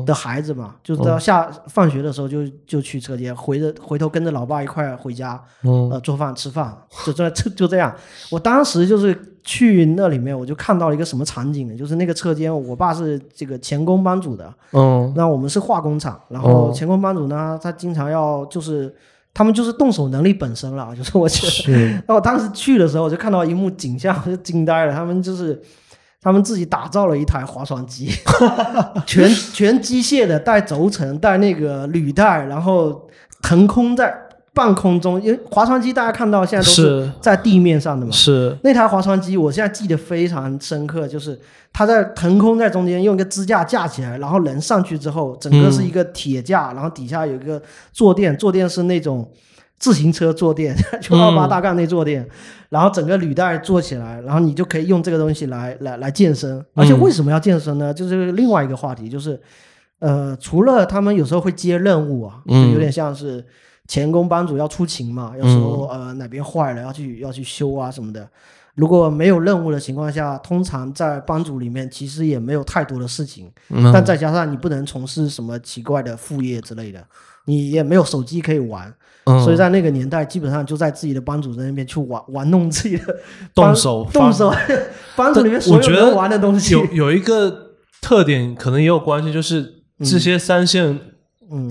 [0.07, 7.93] 的孩子嘛，就到下放学的时候就就去车间，回着回头跟着老爸一块回家，呃做饭吃饭，就这就就这样。
[8.31, 11.77] 我当时就是去那里面，我就看到了一个什么场景呢？
[11.77, 18.95] 就是那个车间，我爸是这个钳工班主的，嗯，那我们是化工厂，然后钳工班主呢，他经常要就是。
[19.35, 22.03] 他们就是动手能力本身了， 就是我觉得。
[22.09, 24.93] 那我当时去的时候，我就看到一幕景象，我就惊呆了。
[24.95, 25.61] 他们就是，
[26.23, 28.09] 他们自己打造了一台划船机，
[29.05, 33.09] 全全机械的，带轴承，带那个履带，然后
[33.43, 34.24] 腾空在。
[34.55, 38.13] 半空中，因为划船机大家看到现在都是在地面上的嘛。
[38.13, 41.37] 是那台划船机，我现在记得非常深刻，就是
[41.73, 47.61] 它在腾空在中间，用一个支架架起来，然后人上去之后，整个是一个铁架，然后底下有一个
[47.93, 49.29] 坐垫，坐垫是那种
[49.77, 52.25] 自行车坐垫，九二八大杠那坐垫，
[52.69, 56.65] 然后整个履带做起来，然后你就可以用这个东西来来来健身。
[56.75, 57.93] 而且为什么要健身呢？
[57.93, 59.41] 就是另外一个话题，就是
[59.99, 63.45] 呃，除了他们有时候会接任务啊，就有点像是。
[63.87, 68.29] 钳工帮主要出勤嘛，有时候呃哪边坏了要去要去修啊什么的。
[68.77, 73.49] 如果没有任务的情况下，通常在帮主里面其实也没有太多的事情。
[73.93, 77.05] 但再加上你不能从事什么奇怪的副业之类的，
[77.45, 78.93] 你也没有手机可以玩，
[79.45, 83.17] 所以在那个年代基本上就在自己的帮主任那边去玩玩弄自己的
[83.55, 84.53] 动手动手
[85.15, 86.73] 班组里面所有人玩的东西。
[86.73, 90.99] 有有一个特点可能也有关系，就是这些三线。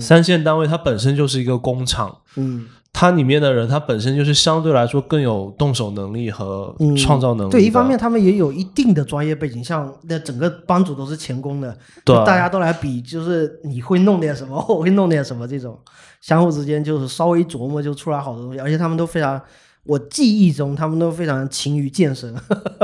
[0.00, 7.50] 三线单位它本身就是一个工厂，嗯，它里面的人他本身就是相对来说更有动手能力和创造能力。
[7.50, 15.78] 对，一方面他们也有一定的专业背景，像那整个帮主都是钳工的，对，大家都来比，就是你会弄点什么，我会弄点什么，这种
[16.20, 19.40] 相互之间就是稍微琢磨就出来好多东西，而且他们都非常。
[19.86, 22.34] 我记忆中，他们都非常勤于健身。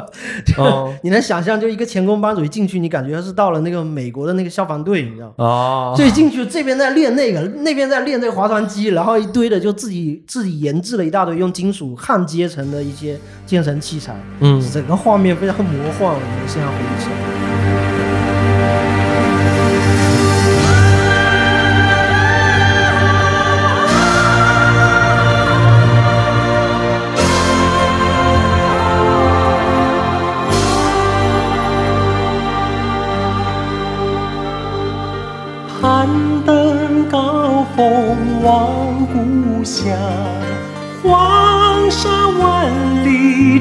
[0.59, 5.34] 哦，你能想象，就一个钳工班主一进去，你感觉是到了那个美国的那个消防队，你知道吗？
[5.38, 14.14] 哦，就一进去，这边在练那个，那边在练这个划船机，然后一堆的就自己自己研制了一大堆用金属焊接成的一些健身器材。
[14.40, 17.49] 嗯，整个画面非常魔幻，我现在回忆起来。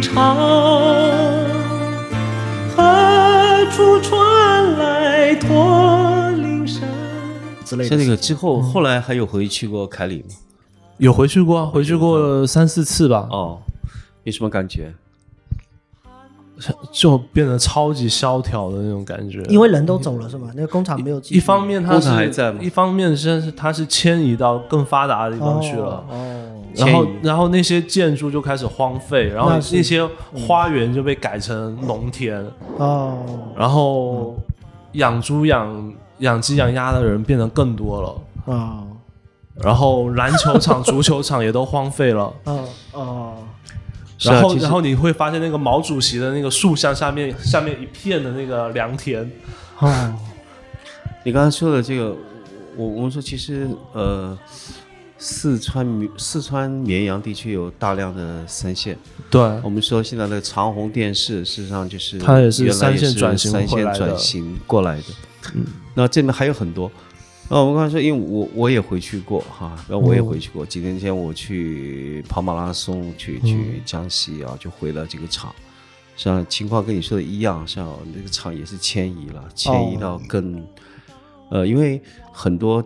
[0.01, 0.25] 长，
[2.75, 6.81] 何处传来驼铃声？
[7.65, 7.89] 之类的。
[7.89, 10.35] 像那个之后，后来还有回去过凯里吗？
[10.97, 13.27] 有回去过，回去过三四次吧。
[13.31, 13.61] 哦，
[14.23, 14.93] 有什么感觉？
[16.91, 20.49] 就变得超级萧条的那种感觉，因为人都走了是吗？
[20.55, 21.21] 那个工厂没有。
[21.29, 26.03] 一方面它是还在一方面是它是迁移到更发达的地方去了。
[26.09, 26.45] 哦。
[26.75, 32.45] 然后然后那些建筑就开始荒废，然后那些花园就被改成农田。
[32.77, 33.17] 哦。
[33.57, 34.35] 然后
[34.93, 38.53] 养猪养养鸡养鸭的人变得更多了。
[38.53, 38.83] 啊。
[39.55, 42.33] 然后篮球场、 足球场也都荒废了。
[42.45, 43.33] 嗯哦。
[44.21, 49.29] 然后，然后你会发现那个毛主席的那个塑像下面，下面一片的那个良田。
[49.79, 50.13] 哦，
[51.23, 52.15] 你刚才说的这个，
[52.75, 54.37] 我我们说其实呃，
[55.17, 58.97] 四川绵四川绵阳地区有大量的三线。
[59.29, 65.03] 对，我们说现在的长虹电视，事实上就是它也是三线转型三线转型过来的。
[65.55, 66.91] 嗯，那这边还有很多。
[67.49, 70.63] 啊，我刚才说，因为我我也回去过哈，然后我也回去过。
[70.63, 75.53] 几年前我去跑马拉松，去去江西啊，就回了这个厂。
[76.15, 80.63] 像情况跟你说的一样，像那个厂也是迁移了，迁移到更
[81.49, 81.99] 呃，因为
[82.31, 82.83] 很多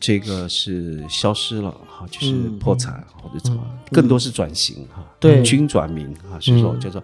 [0.00, 7.00] 这个是消失了哈，就是破产或者怎么，更多是转型哈，对，军转民哈，是说叫做。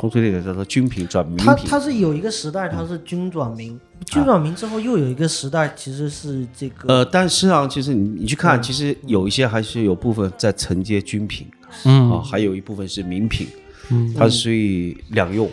[0.00, 1.44] 通俗一点叫做军品转民品。
[1.44, 6.88] 它它是有一个时代，它是军转民，军转民之后又有一个时代，其实是这个。
[6.88, 11.46] 呃，但实际上，其实你你去看，其实有一些还是有部分在承接军品，
[11.84, 13.46] 嗯啊，还有一部分是民品，
[13.90, 15.46] 嗯，它是属于两用，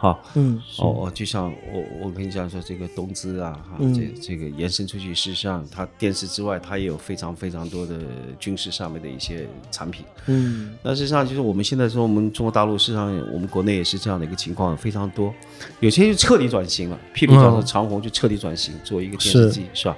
[0.00, 7.98] 哈，嗯，哦哦，就像我我跟你讲说这个东芝啊，哈，这这个延伸出去，事实上它电视之外，它也有非常非常多的
[8.38, 15.34] 军事上面的一些产品，嗯，那事实上就是我们现在说我们中国大陆，事实上我们国内也是这样的一个情况非常多，
[15.80, 19.96] 有些就彻底转型了，譬如讲说长虹就彻底转型做一个电视机，是吧？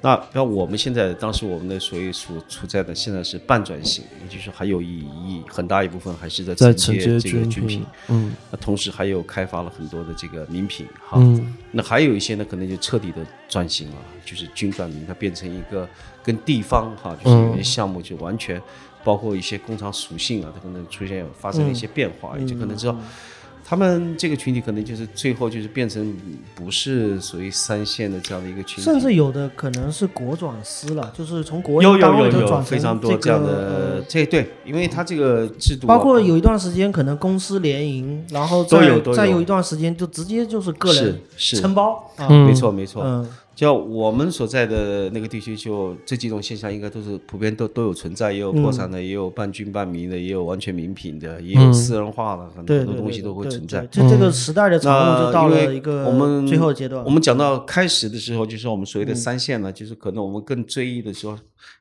[0.00, 11.20] 那那我们现在当时我们的所以所处在的现在是半转型，也就是还有一一很大一部分还是在承接这个军品，嗯，那同时还有开发了很多的这个名品哈，
[11.72, 15.88] 那还有一些呢可能就彻底的转型了，就是军转民，它变成一个
[16.22, 18.62] 跟地方哈，就是有些项目就完全
[19.02, 22.96] 包括一些工厂属性啊，它可能出现发生了一些变化，也就可能知道。
[23.68, 26.16] 他们这个群体可能就是最后就是变成
[26.54, 42.10] 不是属于三线的这样的一个群体，甚至有的可能是国转私了，就是从国有有有有非常多这样的这对，因为他这个制度包括有一段时间可能公司联营，然后再再有一段时间就直接就是个人承包，
[42.46, 43.26] 没错没错。
[43.58, 53.84] 就我们所在的那个地区，就这几种现象应该都是普遍都都有存在，也有破产的，也有半军半民的，也有完全民品的，也有私人化的，很多东西都会存在。
[53.86, 57.04] 就这个时代的产物就到了一个我们最后阶段。
[57.04, 61.36] 我们讲到开始的时候，就是我们所谓的三线呢，就是可能我们更追忆的时候，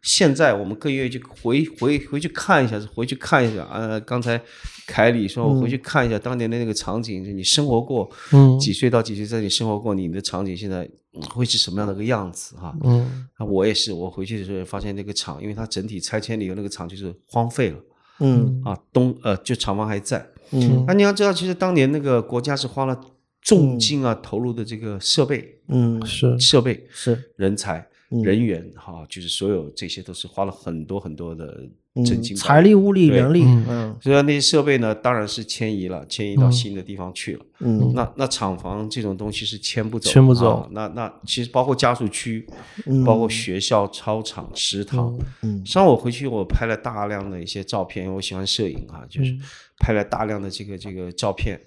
[0.07, 3.67] 现在我们更愿意去回回回去看一下，回去看一下。
[3.69, 4.41] 呃，刚才
[4.87, 8.09] 凯里说，我回去看一下当年的那个场景，你生活过，
[8.57, 10.89] 几岁到几岁在你生活过，你的场景现在。
[11.33, 12.77] 会是什么样的个样子哈？
[12.83, 17.79] 嗯，啊，我也是，我回去的时候发现那个厂，因为它整体拆迁以后，那个厂就是荒废了。
[18.19, 20.23] 嗯，啊，东呃，就厂房还在。
[20.51, 23.01] 嗯，那你要知道，其实当年那个国家是花了
[23.41, 27.87] 重金啊，投入的这个设备，嗯，是设备是人才。
[28.23, 31.61] 人员哈，就是所有这些都是花了很多很多的
[32.05, 33.43] 真金财力、物力、人力。
[33.43, 37.45] 嗯，所以那些设备呢，当然是迁移了，迁移到新的地方去了。
[37.59, 40.69] 嗯，那那厂房这种东西是迁不走，迁不走。
[40.71, 42.47] 那那其实包括家属区，
[42.85, 45.19] 嗯包括学校、操场、食堂。
[45.41, 49.35] 嗯，上我回去，我拍了大量的一些照片，因为我喜欢摄影啊，就是
[49.79, 51.59] 拍了大量的这个这个照片。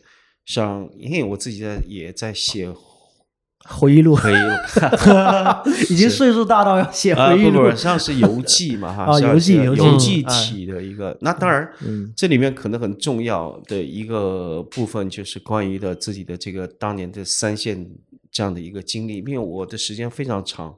[0.46, 2.72] 像因为我自己在也在写。
[3.68, 4.50] 回忆录，回忆录，
[5.90, 10.22] 已经岁数大到要写回忆录，像是游记嘛哈，啊，游记，游记。
[10.22, 11.16] 体的一个。
[11.20, 11.68] 那当然，
[12.16, 17.86] 这里面可能很重要的一个部分就是关于的自己的这个当年的三线
[18.32, 20.74] 这样的一个经历，因为我的时间非常长。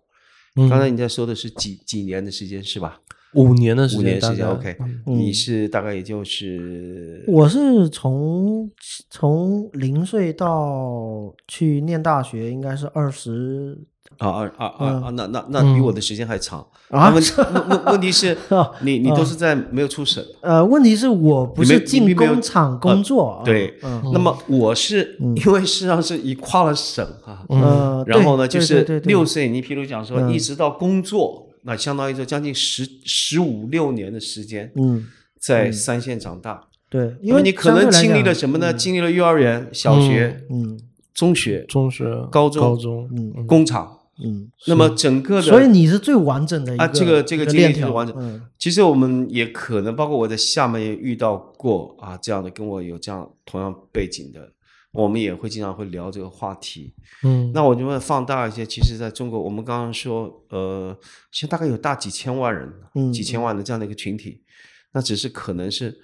[0.55, 2.99] 刚才你在说的是几几年的时间是吧？
[3.35, 4.77] 五年的时间，五年时间，OK。
[5.07, 8.71] 你是大概也就是，我是从
[9.09, 13.79] 从零岁到去念大学，应该是二十
[14.19, 16.61] 啊二二二啊，那那那比我的时间还长。
[16.91, 17.11] 啊。
[17.11, 17.23] 问
[17.71, 18.37] 问问题是，
[18.85, 20.23] 你你都是在没有出省？
[20.43, 23.79] 呃，问题是我不是进工厂工作，对。
[24.13, 31.49] 那么我是因为实际上是已跨了省啊，嗯，然后呢，就是六岁，你譬如讲说，一直到工作。
[31.63, 35.07] 那相当于说将近十十五六年的时间，嗯，
[35.39, 38.73] 在三线长大，对，因为你可能经历了什么呢？
[38.73, 40.79] 经历了幼儿园、小学，嗯，
[41.15, 48.43] 中学、中学、高中、高中，嗯，工厂，嗯，那么整个的，所以你是最完整的啊，这个这个经历是完整。
[48.59, 54.51] 其实我们也可能包括我在厦门也遇到过啊，这样的跟我有这样同样背景的。
[54.93, 58.65] 我们也会经常会聊这个话题，嗯，那我就会放大一些。
[58.65, 60.97] 其实，在中国，我们刚刚说，呃，
[61.31, 64.43] 现在大概有大几千万人，嗯，几千万的这样的一个群体，
[64.93, 65.99] 那只是可能是。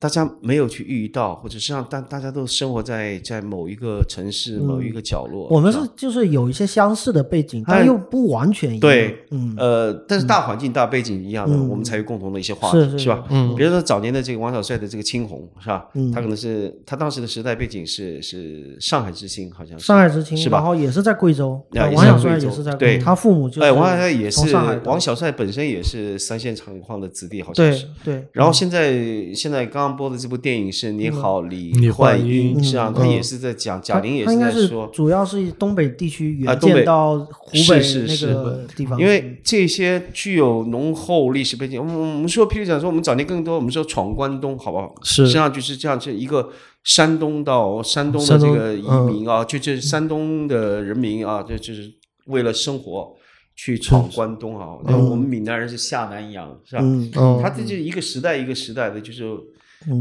[0.00, 5.48] 大家没有去遇到，或者是让大大家都生活在在某一个城市某一个角落。
[5.50, 8.80] 我们是就是有一些相似的背景，但又不完全一样。
[8.80, 13.24] 对，嗯，呃，但是大环境大背景一样的，我们才有共同的一些话题，是吧？
[13.28, 15.88] 嗯，比如说早年的这个王小帅的这个青红，是吧？
[15.94, 20.58] 嗯，他可能是他当时的时代背景是是上海之星，好像是上海之星，是吧？
[20.58, 28.24] 然后也是在贵州，王小帅也是在对，他父母就哎，王小帅也是王小帅本身也是三线厂矿的子弟，好像是对。
[28.30, 28.94] 然后现在
[29.34, 30.70] 现在刚刚播的这部电影。
[30.70, 41.80] 是你好，李焕英是啊，他也是在讲贾玲也是在说，主要是东北地区远见到湖北那个地方，因为这些具有浓厚历史背景。
[41.80, 44.94] 我们我们说，譬如讲说，我们早年更多，我们说闯关东，好不好？
[45.02, 46.50] 是，实际上就是这样，就一个
[46.84, 51.90] 山东到山东的这个移民啊，就就是山东的人民啊，这就是
[52.26, 53.16] 为了生活
[53.56, 54.76] 去闯关东啊。
[54.84, 56.82] 那我们闽南人是下南洋，是吧？
[56.82, 57.10] 嗯，
[57.42, 59.24] 他这就一个时代一个时代的，就是。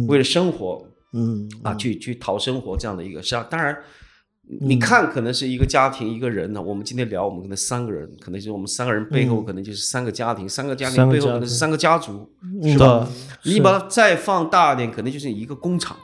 [0.07, 3.77] 为了生活，嗯啊，去去讨生活这样的一个，实际上当然，
[4.61, 6.61] 你看可能是一个家庭一个人呢。
[6.61, 12.29] 我们今天聊，我们可能三个人，可能就是我们三个人背后可能就是三个家庭，三个家庭背后可能是三个家族，
[12.63, 13.07] 是吧？
[13.43, 15.97] 你把它再放大一点，可能就是一个工厂，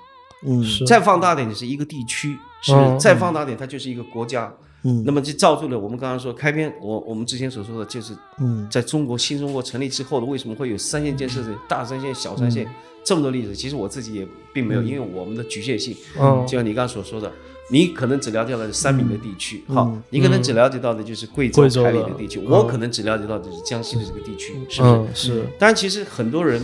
[0.46, 4.54] 嗯，再放大点，就是一个地区，是再放大点，它就是一个国家。
[4.86, 12.68] 嗯，那么就造就了我们刚刚说开篇，我我们之前所说的就是，嗯，在中国新中国成立之后的，为什么会有三线建设的大三线、小三线
[13.04, 13.56] 这么多例子？
[13.56, 17.32] 其实我自己也并没有，因为我们的局限性，嗯，就像你刚刚所说的，
[17.70, 25.28] 你可能只了解到的三明的地区，好，你可能只了解到的就是贵州开里的地区，我可能只了解到的是江西的这个地区，是不是？
[25.34, 25.45] 是。
[25.60, 26.62] 当然，其实很多人，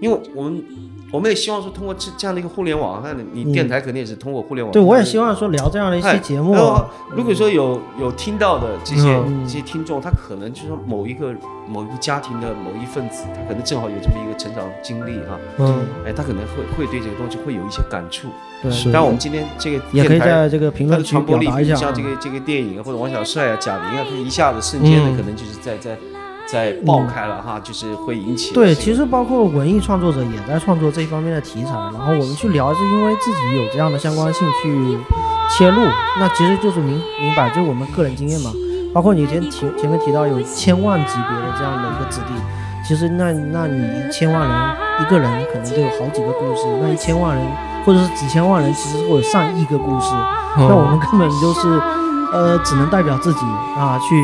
[0.00, 0.62] 因为我们。
[1.10, 4.70] 我们也希望说，通过这这样的一个互联网，那你电台肯定也是通过互联网。
[4.72, 6.54] 对，我也希望说聊这样的一些节目。
[7.10, 11.34] 如果说有有听到的这些这些听众，他可能就是说某一个
[11.66, 15.38] 某一个家庭的某一份子，他可能正好有这么一个成长经历哈。
[15.58, 15.80] 嗯。
[16.04, 18.28] 哎，他可能会会对这个东西会有一些感触。
[18.62, 18.70] 对。
[18.92, 21.46] 但，我们今天这个也可以在这个评论区传播力。
[21.74, 25.96] 像这个这个电影或者王小帅啊、贾玲啊，他一下子瞬间的可能就是在在。
[26.50, 34.98] 在爆开了哈，就是会引起对，其实包括文艺创作者也在创作这一方面的题材，然后我们去聊，是因为自己有这样的相关性去
[35.50, 35.82] 切入，
[36.18, 38.50] 那其实就是明明白，就是我们个人经验嘛。
[38.94, 42.32] 包括你前前前面提到有千万级别的这样的一个子弟，
[42.82, 47.46] 其实那那你一千万人一个人可能就有好几个故事，那一千万人
[47.84, 50.08] 或者是几千万人，其实会有上亿个故事，
[50.56, 51.68] 那我们根本就是
[52.32, 53.40] 呃只能代表自己
[53.76, 54.14] 啊去。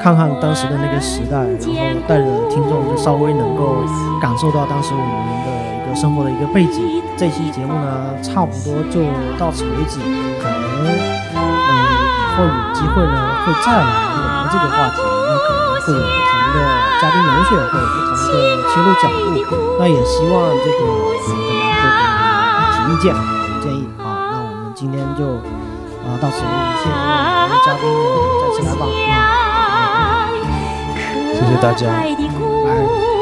[0.00, 3.84] 看看当时的那个时代，然后带着听众就稍微能够
[4.20, 5.10] 感受到当时我们
[5.44, 7.02] 的一个生活的一个背景。
[7.18, 9.02] 这期节目呢，差不多就
[9.36, 9.98] 到此为止。
[10.38, 11.36] 可能，嗯，
[12.14, 15.02] 以后有机会呢，会再来聊这个话题。
[15.02, 16.56] 那可能会有不同的
[17.02, 19.34] 嘉宾人选，会有不同的切入角度。
[19.80, 20.80] 那也希望这个
[21.82, 22.06] 大家
[22.54, 23.10] 会提意见、
[23.60, 23.82] 建议。
[23.98, 25.26] 好，那我们今天就
[26.06, 27.02] 啊到此为止，谢谢我
[27.42, 27.82] 们的嘉宾
[28.40, 28.86] 再次来访。
[31.38, 31.86] 谢谢大家。
[31.86, 33.17] 拜